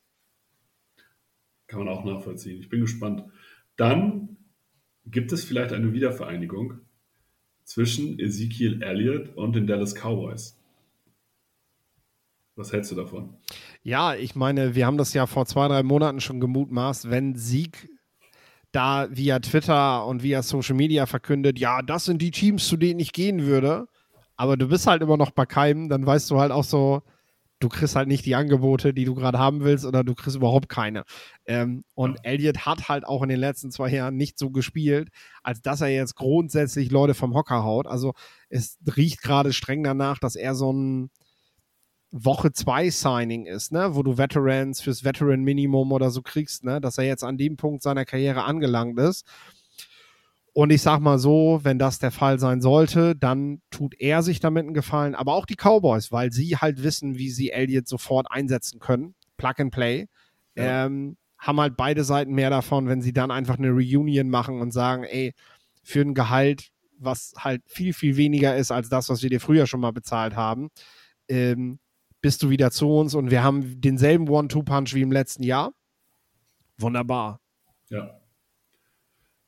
[1.67, 2.61] Kann man auch nachvollziehen.
[2.61, 3.25] Ich bin gespannt.
[3.77, 4.37] Dann
[5.05, 6.81] gibt es vielleicht eine Wiedervereinigung
[7.64, 10.61] zwischen Ezekiel Elliott und den Dallas Cowboys.
[12.55, 13.37] Was hältst du davon?
[13.83, 17.91] Ja, ich meine, wir haben das ja vor zwei, drei Monaten schon gemutmaßt, wenn Sieg
[18.73, 23.01] da via Twitter und via Social Media verkündet, ja, das sind die Teams, zu denen
[23.01, 23.89] ich gehen würde,
[24.37, 27.03] aber du bist halt immer noch bei keinem, dann weißt du halt auch so,
[27.59, 30.69] du kriegst halt nicht die Angebote, die du gerade haben willst, oder du kriegst überhaupt
[30.69, 31.05] keine.
[31.47, 35.09] Ähm, und Elliot hat halt auch in den letzten zwei Jahren nicht so gespielt,
[35.43, 37.87] als dass er jetzt grundsätzlich Leute vom Hocker haut.
[37.87, 38.15] Also
[38.49, 41.11] es riecht gerade streng danach, dass er so ein
[42.13, 46.81] Woche 2 Signing ist, ne, wo du Veterans fürs Veteran Minimum oder so kriegst, ne,
[46.81, 49.27] dass er jetzt an dem Punkt seiner Karriere angelangt ist.
[50.57, 54.41] Und ich sag mal so, wenn das der Fall sein sollte, dann tut er sich
[54.41, 58.31] damit einen Gefallen, aber auch die Cowboys, weil sie halt wissen, wie sie Elliott sofort
[58.31, 59.15] einsetzen können.
[59.37, 60.09] Plug and Play.
[60.55, 60.87] Ja.
[60.87, 64.71] Ähm, haben halt beide Seiten mehr davon, wenn sie dann einfach eine Reunion machen und
[64.73, 65.35] sagen, ey,
[65.83, 69.67] für ein Gehalt, was halt viel, viel weniger ist als das, was wir dir früher
[69.67, 70.71] schon mal bezahlt haben,
[71.29, 71.81] ähm,
[72.23, 75.75] bist du wieder zu uns und wir haben denselben One-Two-Punch wie im letzten Jahr.
[76.79, 77.41] Wunderbar.
[77.91, 78.23] Ja.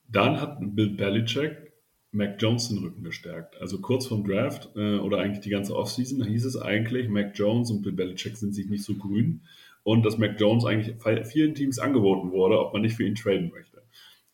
[0.08, 1.68] Dann hat Bill Belichick
[2.10, 3.60] Mac Jones den Rücken gestärkt.
[3.60, 7.70] Also kurz vorm Draft äh, oder eigentlich die ganze Offseason hieß es eigentlich, Mac Jones
[7.70, 9.42] und Bill Belichick sind sich nicht so grün
[9.82, 10.96] und dass Mac Jones eigentlich
[11.26, 13.82] vielen Teams angeboten wurde, ob man nicht für ihn traden möchte.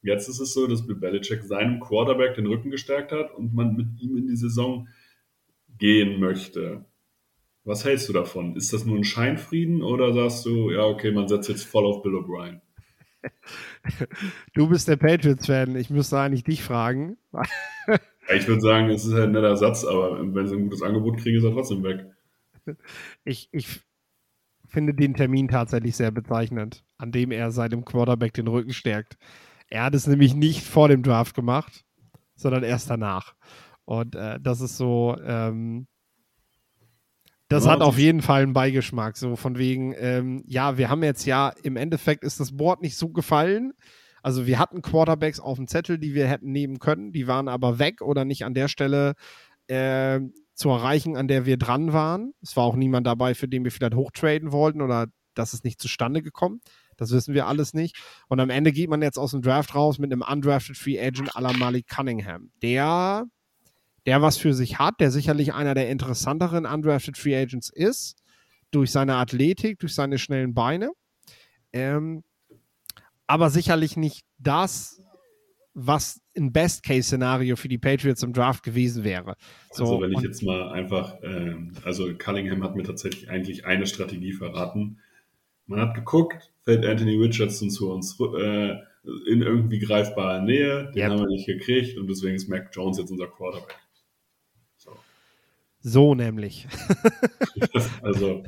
[0.03, 3.75] Jetzt ist es so, dass Bill Belichick seinem Quarterback den Rücken gestärkt hat und man
[3.75, 4.89] mit ihm in die Saison
[5.79, 6.85] gehen möchte.
[7.65, 8.55] Was hältst du davon?
[8.55, 12.03] Ist das nur ein Scheinfrieden oder sagst du, ja, okay, man setzt jetzt voll auf
[12.03, 12.61] Bill O'Brien?
[14.55, 15.77] Du bist der Patriots-Fan.
[15.77, 17.17] Ich müsste eigentlich dich fragen.
[17.33, 20.83] Ja, Ich würde sagen, es ist halt ein netter Satz, aber wenn sie ein gutes
[20.83, 22.07] Angebot kriegen, ist er trotzdem weg.
[23.25, 23.83] Ich, ich
[24.67, 29.19] finde den Termin tatsächlich sehr bezeichnend, an dem er seinem Quarterback den Rücken stärkt.
[29.69, 31.85] Er hat es nämlich nicht vor dem Draft gemacht,
[32.35, 33.35] sondern erst danach.
[33.85, 35.87] Und äh, das ist so, ähm,
[37.55, 39.17] das Ja, hat auf jeden Fall einen Beigeschmack.
[39.17, 42.97] So von wegen, ähm, ja, wir haben jetzt ja, im Endeffekt ist das Board nicht
[42.97, 43.73] so gefallen.
[44.23, 47.79] Also wir hatten Quarterbacks auf dem Zettel, die wir hätten nehmen können, die waren aber
[47.79, 49.15] weg oder nicht an der Stelle
[49.69, 50.21] äh,
[50.55, 52.33] zu erreichen, an der wir dran waren.
[52.43, 55.81] Es war auch niemand dabei, für den wir vielleicht hochtraden wollten oder das ist nicht
[55.81, 56.61] zustande gekommen.
[56.97, 57.97] Das wissen wir alles nicht.
[58.29, 61.37] Und am Ende geht man jetzt aus dem Draft raus mit einem undrafted Free Agent
[61.37, 62.51] à la Malik Cunningham.
[62.63, 63.27] Der,
[64.07, 68.23] der was für sich hat, der sicherlich einer der interessanteren undrafted Free Agents ist,
[68.71, 70.91] durch seine Athletik, durch seine schnellen Beine.
[71.73, 72.23] Ähm,
[73.27, 75.03] aber sicherlich nicht das,
[75.75, 79.37] was ein Best-Case-Szenario für die Patriots im Draft gewesen wäre.
[79.73, 83.87] So, also wenn ich jetzt mal einfach, ähm, also Cunningham hat mir tatsächlich eigentlich eine
[83.87, 85.01] Strategie verraten.
[85.67, 88.77] Man hat geguckt, fällt Anthony Richardson zu uns äh,
[89.27, 91.11] in irgendwie greifbarer Nähe, den yep.
[91.11, 93.77] haben wir nicht gekriegt und deswegen ist Mac Jones jetzt unser Quarterback.
[95.87, 96.67] So, nämlich.
[98.03, 98.43] also,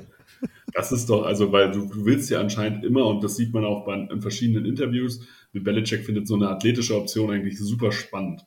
[0.72, 3.66] das ist doch, also, weil du, du, willst ja anscheinend immer, und das sieht man
[3.66, 5.20] auch bei, in verschiedenen Interviews,
[5.52, 8.46] mit Belichick findet so eine athletische Option eigentlich super spannend.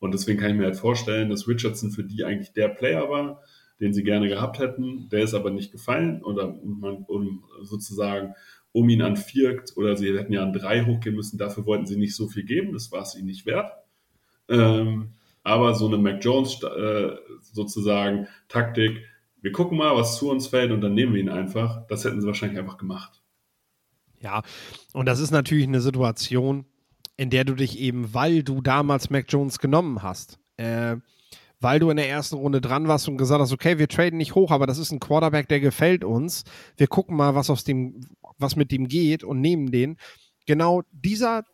[0.00, 3.44] Und deswegen kann ich mir halt vorstellen, dass Richardson für die eigentlich der Player war,
[3.78, 5.08] den sie gerne gehabt hätten.
[5.10, 8.34] Der ist aber nicht gefallen oder man, um sozusagen
[8.72, 11.38] um ihn an vier oder sie hätten ja an drei hochgehen müssen.
[11.38, 12.72] Dafür wollten sie nicht so viel geben.
[12.72, 13.70] Das war es ihnen nicht wert.
[14.48, 15.10] Ähm,
[15.50, 19.04] aber so eine Mac Jones äh, sozusagen Taktik,
[19.42, 21.86] wir gucken mal, was zu uns fällt und dann nehmen wir ihn einfach.
[21.88, 23.22] Das hätten sie wahrscheinlich einfach gemacht.
[24.20, 24.42] Ja,
[24.92, 26.66] und das ist natürlich eine Situation,
[27.16, 30.96] in der du dich eben, weil du damals Mac Jones genommen hast, äh,
[31.58, 34.34] weil du in der ersten Runde dran warst und gesagt hast, okay, wir traden nicht
[34.34, 36.44] hoch, aber das ist ein Quarterback, der gefällt uns.
[36.76, 38.00] Wir gucken mal, was aus dem,
[38.38, 39.96] was mit dem geht und nehmen den.
[40.46, 41.44] Genau dieser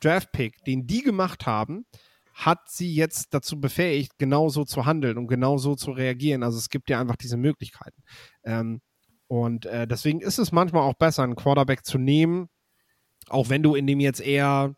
[0.00, 1.84] Draft-Pick, den die gemacht haben,
[2.38, 6.44] hat sie jetzt dazu befähigt, genauso zu handeln und genauso zu reagieren.
[6.44, 8.00] Also es gibt ja einfach diese Möglichkeiten.
[8.44, 8.80] Ähm,
[9.26, 12.48] und äh, deswegen ist es manchmal auch besser, einen Quarterback zu nehmen,
[13.28, 14.76] auch wenn du in dem jetzt eher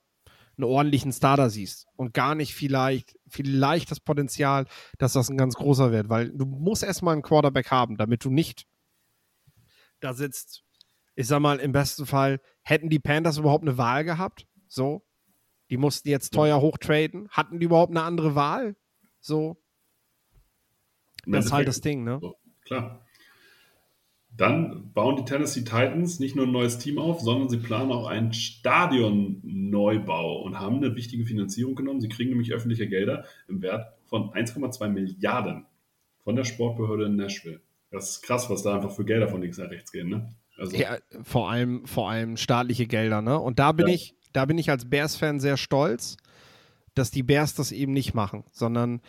[0.57, 4.65] einen ordentlichen Starter siehst und gar nicht vielleicht, vielleicht das Potenzial,
[4.97, 8.31] dass das ein ganz großer wird, weil du musst erstmal einen Quarterback haben, damit du
[8.31, 8.65] nicht
[10.01, 10.65] da sitzt.
[11.15, 15.03] Ich sag mal, im besten Fall hätten die Panthers überhaupt eine Wahl gehabt, so,
[15.71, 17.29] die mussten jetzt teuer hochtraden.
[17.31, 18.77] Hatten die überhaupt eine andere Wahl?
[19.21, 19.57] So.
[21.27, 22.19] Das ist halt das Ding, ne?
[22.21, 23.05] So, klar.
[24.37, 28.07] Dann bauen die Tennessee Titans nicht nur ein neues Team auf, sondern sie planen auch
[28.07, 32.01] einen Stadionneubau und haben eine wichtige Finanzierung genommen.
[32.01, 35.67] Sie kriegen nämlich öffentliche Gelder im Wert von 1,2 Milliarden
[36.25, 37.61] von der Sportbehörde in Nashville.
[37.91, 40.35] Das ist krass, was da einfach für Gelder von links nach rechts gehen, ne?
[40.57, 43.39] Also, ja, vor allem, vor allem staatliche Gelder, ne?
[43.39, 43.95] Und da bin ja.
[43.95, 46.17] ich, da bin ich als Bears-Fan sehr stolz,
[46.95, 49.01] dass die Bears das eben nicht machen, sondern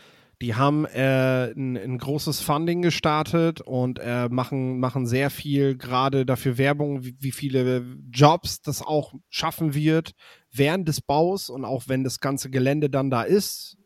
[0.41, 6.25] die haben äh, ein, ein, großes Funding gestartet und äh, machen, machen sehr viel gerade
[6.25, 10.13] dafür Werbung, wie, wie, viele Jobs das auch schaffen wird
[10.51, 13.77] während des Baus und auch wenn das ganze Gelände dann da ist,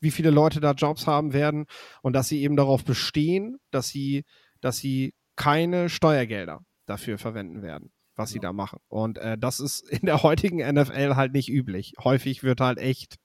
[0.00, 1.66] wie viele Leute da Jobs haben werden
[2.00, 4.24] und dass sie eben darauf bestehen, dass sie,
[4.62, 8.78] dass sie keine Steuergelder dafür verwenden werden was sie da machen.
[8.88, 11.94] Und äh, das ist in der heutigen NFL halt nicht üblich.
[12.02, 13.16] Häufig wird halt echt,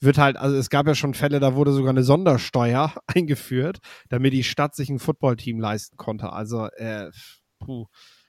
[0.00, 4.32] wird halt, also es gab ja schon Fälle, da wurde sogar eine Sondersteuer eingeführt, damit
[4.32, 6.32] die Stadt sich ein Footballteam leisten konnte.
[6.32, 7.10] Also, äh,
[7.58, 7.86] puh,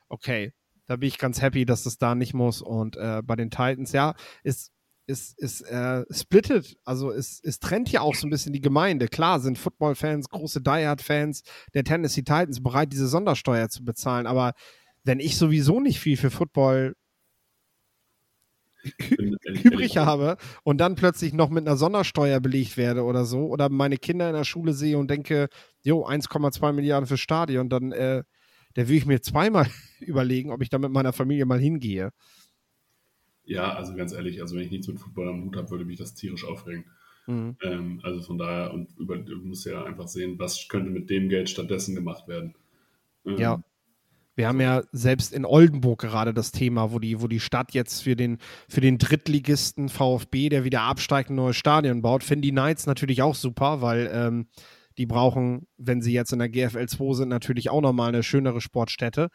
[0.10, 0.54] okay.
[0.88, 2.62] Da bin ich ganz happy, dass das da nicht muss.
[2.62, 4.72] Und äh, bei den Titans, ja, ist
[5.08, 9.08] ist, ist äh, splittet, also es, es trennt ja auch so ein bisschen die Gemeinde.
[9.08, 11.44] Klar sind Football-Fans, große Die Hard-Fans
[11.74, 14.54] der Tennessee Titans bereit, diese Sondersteuer zu bezahlen, aber
[15.06, 16.96] wenn ich sowieso nicht viel für Football
[19.64, 23.98] übrig habe und dann plötzlich noch mit einer Sondersteuer belegt werde oder so oder meine
[23.98, 25.48] Kinder in der Schule sehe und denke,
[25.84, 28.24] jo, 1,2 Milliarden fürs Stadion, dann äh,
[28.76, 29.68] da will ich mir zweimal
[30.00, 32.12] überlegen, ob ich da mit meiner Familie mal hingehe.
[33.44, 35.98] Ja, also ganz ehrlich, also wenn ich nichts mit Football am Hut habe, würde mich
[35.98, 36.86] das tierisch aufregen.
[37.28, 37.58] Mhm.
[37.62, 41.30] Ähm, also von daher, und über, du musst ja einfach sehen, was könnte mit dem
[41.30, 42.56] Geld stattdessen gemacht werden.
[43.26, 43.64] Ähm, ja.
[44.36, 48.02] Wir haben ja selbst in Oldenburg gerade das Thema, wo die, wo die Stadt jetzt
[48.04, 48.38] für den,
[48.70, 52.24] für den Drittligisten VfB, der wieder absteigt, ein neues Stadion baut.
[52.24, 54.48] Finden die Knights natürlich auch super, weil ähm,
[54.98, 58.62] die brauchen, wenn sie jetzt in der GFL 2 sind, natürlich auch nochmal eine schönere
[58.62, 59.30] Sportstätte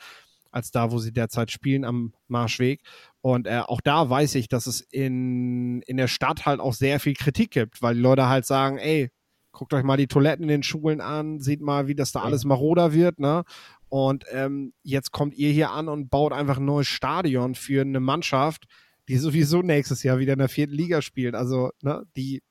[0.50, 2.82] als da, wo sie derzeit spielen am Marschweg.
[3.20, 7.00] Und äh, auch da weiß ich, dass es in, in der Stadt halt auch sehr
[7.00, 9.10] viel Kritik gibt, weil die Leute halt sagen, ey,
[9.52, 12.44] guckt euch mal die Toiletten in den Schulen an, seht mal, wie das da alles
[12.44, 13.44] maroder wird, ne?
[13.90, 18.00] Und ähm, jetzt kommt ihr hier an und baut einfach ein neues Stadion für eine
[18.00, 18.66] Mannschaft,
[19.08, 21.34] die sowieso nächstes Jahr wieder in der vierten Liga spielt.
[21.34, 22.42] Also, ne, die,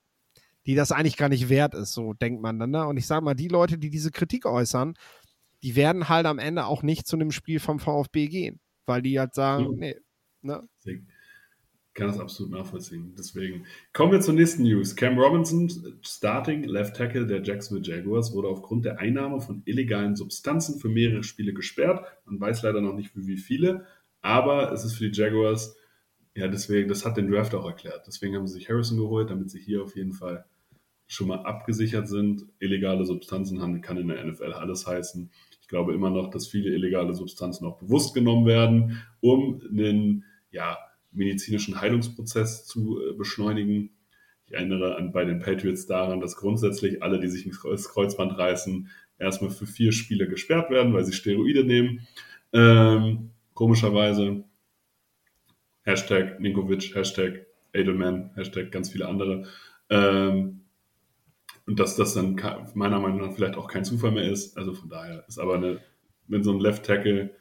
[0.66, 2.72] die das eigentlich gar nicht wert ist, so denkt man dann.
[2.72, 2.86] Ne?
[2.86, 4.96] Und ich sage mal, die Leute, die diese Kritik äußern,
[5.64, 9.18] die werden halt am Ende auch nicht zu einem Spiel vom VfB gehen, weil die
[9.18, 9.78] halt sagen, mhm.
[9.78, 9.96] nee.
[10.42, 10.68] Ne?
[11.94, 13.14] Kann das absolut nachvollziehen.
[13.18, 14.96] Deswegen kommen wir zur nächsten News.
[14.96, 15.70] Cam Robinson,
[16.02, 21.24] Starting Left Tackle der Jacksonville Jaguars, wurde aufgrund der Einnahme von illegalen Substanzen für mehrere
[21.24, 22.06] Spiele gesperrt.
[22.26, 23.86] Man weiß leider noch nicht, für wie viele,
[24.22, 25.76] aber es ist für die Jaguars,
[26.36, 28.06] ja, deswegen, das hat den Draft auch erklärt.
[28.08, 30.46] Deswegen haben sie sich Harrison geholt, damit sie hier auf jeden Fall
[31.08, 32.46] schon mal abgesichert sind.
[32.60, 35.32] Illegale Substanzen kann in der NFL alles heißen.
[35.62, 40.78] Ich glaube immer noch, dass viele illegale Substanzen auch bewusst genommen werden, um einen, ja,
[41.12, 43.92] medizinischen Heilungsprozess zu äh, beschleunigen.
[44.46, 48.90] Ich erinnere an, bei den Patriots daran, dass grundsätzlich alle, die sich ins Kreuzband reißen,
[49.20, 52.08] erstmal für vier Spiele gesperrt werden, weil sie Steroide nehmen.
[52.54, 54.44] Ähm, komischerweise.
[55.84, 59.48] Hashtag Ninkovic, Hashtag Edelman, Hashtag ganz viele andere.
[59.90, 60.62] Ähm,
[61.66, 62.36] und dass das dann
[62.74, 64.58] meiner Meinung nach vielleicht auch kein Zufall mehr ist.
[64.58, 65.80] Also von daher ist aber eine,
[66.28, 67.36] wenn so ein Left Tackle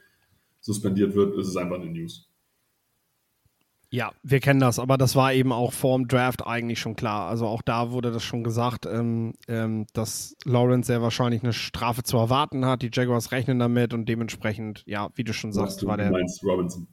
[0.61, 2.28] suspendiert wird, ist es einfach eine News.
[3.91, 7.29] Ja, wir kennen das, aber das war eben auch vor dem Draft eigentlich schon klar.
[7.29, 12.03] Also auch da wurde das schon gesagt, ähm, ähm, dass Lawrence sehr wahrscheinlich eine Strafe
[12.03, 12.83] zu erwarten hat.
[12.83, 16.09] Die Jaguars rechnen damit und dementsprechend, ja, wie du schon sagst, du war der.
[16.09, 16.87] Du meinst Robinson.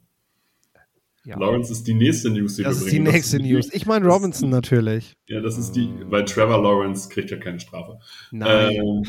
[1.25, 1.37] Ja.
[1.37, 3.05] Lawrence ist die nächste News, die das wir bringen.
[3.05, 3.73] Das ist die nächste News.
[3.73, 5.15] Ich meine Robinson die, natürlich.
[5.27, 7.99] Ja, das ist die, weil Trevor Lawrence kriegt ja keine Strafe.
[8.31, 8.71] Nein.
[8.71, 9.03] Ähm,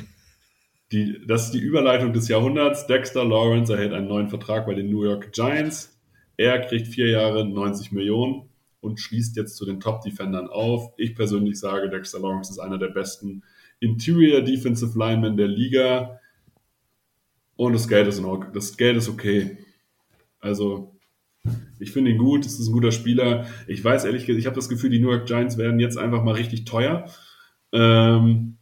[0.93, 2.87] die, das ist die Überleitung des Jahrhunderts.
[2.87, 5.96] Dexter Lawrence erhält einen neuen Vertrag bei den New York Giants.
[6.37, 8.49] Er kriegt vier Jahre 90 Millionen
[8.81, 10.93] und schließt jetzt zu den Top-Defendern auf.
[10.97, 13.43] Ich persönlich sage, Dexter Lawrence ist einer der besten
[13.81, 16.21] Interior Defensive Linemen der Liga.
[17.57, 19.59] Und das Geld ist, in das Geld ist okay.
[20.41, 20.95] Also,
[21.79, 23.47] ich finde ihn gut, es ist ein guter Spieler.
[23.67, 26.23] Ich weiß ehrlich gesagt, ich habe das Gefühl, die New York Giants werden jetzt einfach
[26.23, 27.11] mal richtig teuer.
[27.73, 28.59] Ähm,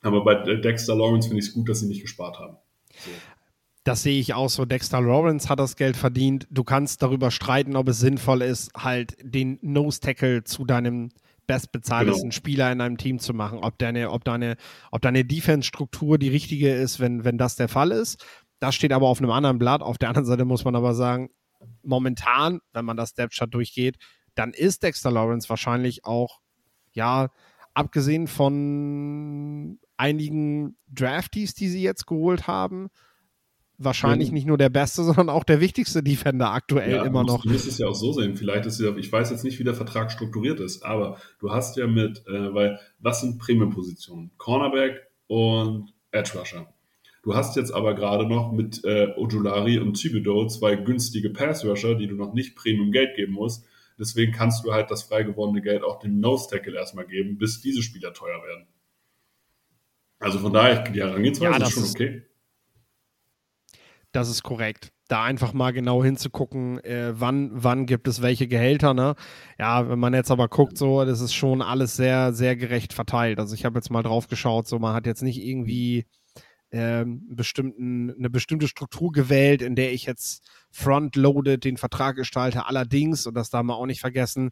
[0.00, 2.56] aber bei Dexter Lawrence finde ich es gut, dass sie nicht gespart haben.
[2.92, 3.10] So.
[3.88, 4.66] Das sehe ich auch so.
[4.66, 6.46] Dexter Lawrence hat das Geld verdient.
[6.50, 11.08] Du kannst darüber streiten, ob es sinnvoll ist, halt den Nose-Tackle zu deinem
[11.46, 12.34] bestbezahltesten genau.
[12.34, 13.60] Spieler in einem Team zu machen.
[13.62, 14.56] Ob deine, ob deine,
[14.92, 18.22] ob deine Defense-Struktur die richtige ist, wenn, wenn das der Fall ist.
[18.60, 19.80] Das steht aber auf einem anderen Blatt.
[19.80, 21.30] Auf der anderen Seite muss man aber sagen,
[21.82, 23.96] momentan, wenn man das Depth-Chart durchgeht,
[24.34, 26.40] dann ist Dexter Lawrence wahrscheinlich auch,
[26.92, 27.30] ja,
[27.72, 32.90] abgesehen von einigen Draftees, die sie jetzt geholt haben,
[33.78, 37.42] wahrscheinlich nicht nur der beste, sondern auch der wichtigste Defender aktuell ja, immer noch.
[37.42, 38.36] Du musst es ja auch so sehen.
[38.36, 41.76] Vielleicht ist ja, ich weiß jetzt nicht, wie der Vertrag strukturiert ist, aber du hast
[41.76, 44.32] ja mit, äh, weil, was sind Premium-Positionen?
[44.36, 46.72] Cornerback und Edge Rusher.
[47.22, 52.06] Du hast jetzt aber gerade noch mit äh, Ojulari und Thibodeau zwei günstige Pass-Rusher, die
[52.06, 53.64] du noch nicht Premium-Geld geben musst.
[53.98, 57.82] Deswegen kannst du halt das frei gewordene Geld auch dem Nose-Tackle erstmal geben, bis diese
[57.82, 58.66] Spieler teuer werden.
[60.20, 62.22] Also von daher, die Herangehensweise ja, ist schon okay.
[64.12, 64.90] Das ist korrekt.
[65.08, 69.14] Da einfach mal genau hinzugucken, äh, wann, wann gibt es welche Gehälter, ne?
[69.58, 73.38] Ja, wenn man jetzt aber guckt, so, das ist schon alles sehr, sehr gerecht verteilt.
[73.38, 76.06] Also ich habe jetzt mal drauf geschaut, so man hat jetzt nicht irgendwie
[76.70, 82.66] ähm, bestimmten, eine bestimmte Struktur gewählt, in der ich jetzt frontloaded den Vertrag gestalte.
[82.66, 84.50] Allerdings, und das darf man auch nicht vergessen,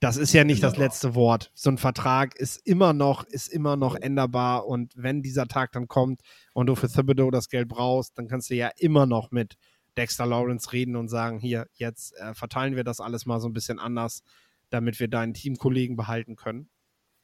[0.00, 1.50] das ist ja nicht das letzte Wort.
[1.54, 5.88] So ein Vertrag ist immer noch, ist immer noch änderbar und wenn dieser Tag dann
[5.88, 6.20] kommt
[6.54, 9.56] und du für Thibodeau das Geld brauchst, dann kannst du ja immer noch mit
[9.96, 13.52] Dexter Lawrence reden und sagen, hier, jetzt äh, verteilen wir das alles mal so ein
[13.52, 14.22] bisschen anders,
[14.70, 16.68] damit wir deinen Teamkollegen behalten können.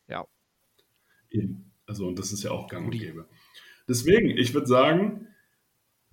[0.09, 0.25] Ja.
[1.31, 1.71] Eben.
[1.87, 3.29] Also, und das ist ja auch gang und gäbe.
[3.89, 5.29] Deswegen, ich würde sagen,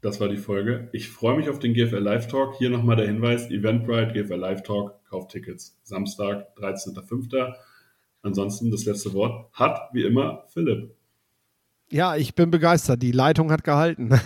[0.01, 0.89] das war die Folge.
[0.93, 2.55] Ich freue mich auf den GFL Live Talk.
[2.57, 5.79] Hier nochmal der Hinweis: Eventbrite, GFL Live Talk, kauft Tickets.
[5.83, 7.53] Samstag, 13.05.
[8.23, 10.95] Ansonsten das letzte Wort hat wie immer Philipp.
[11.89, 13.01] Ja, ich bin begeistert.
[13.01, 14.11] Die Leitung hat gehalten.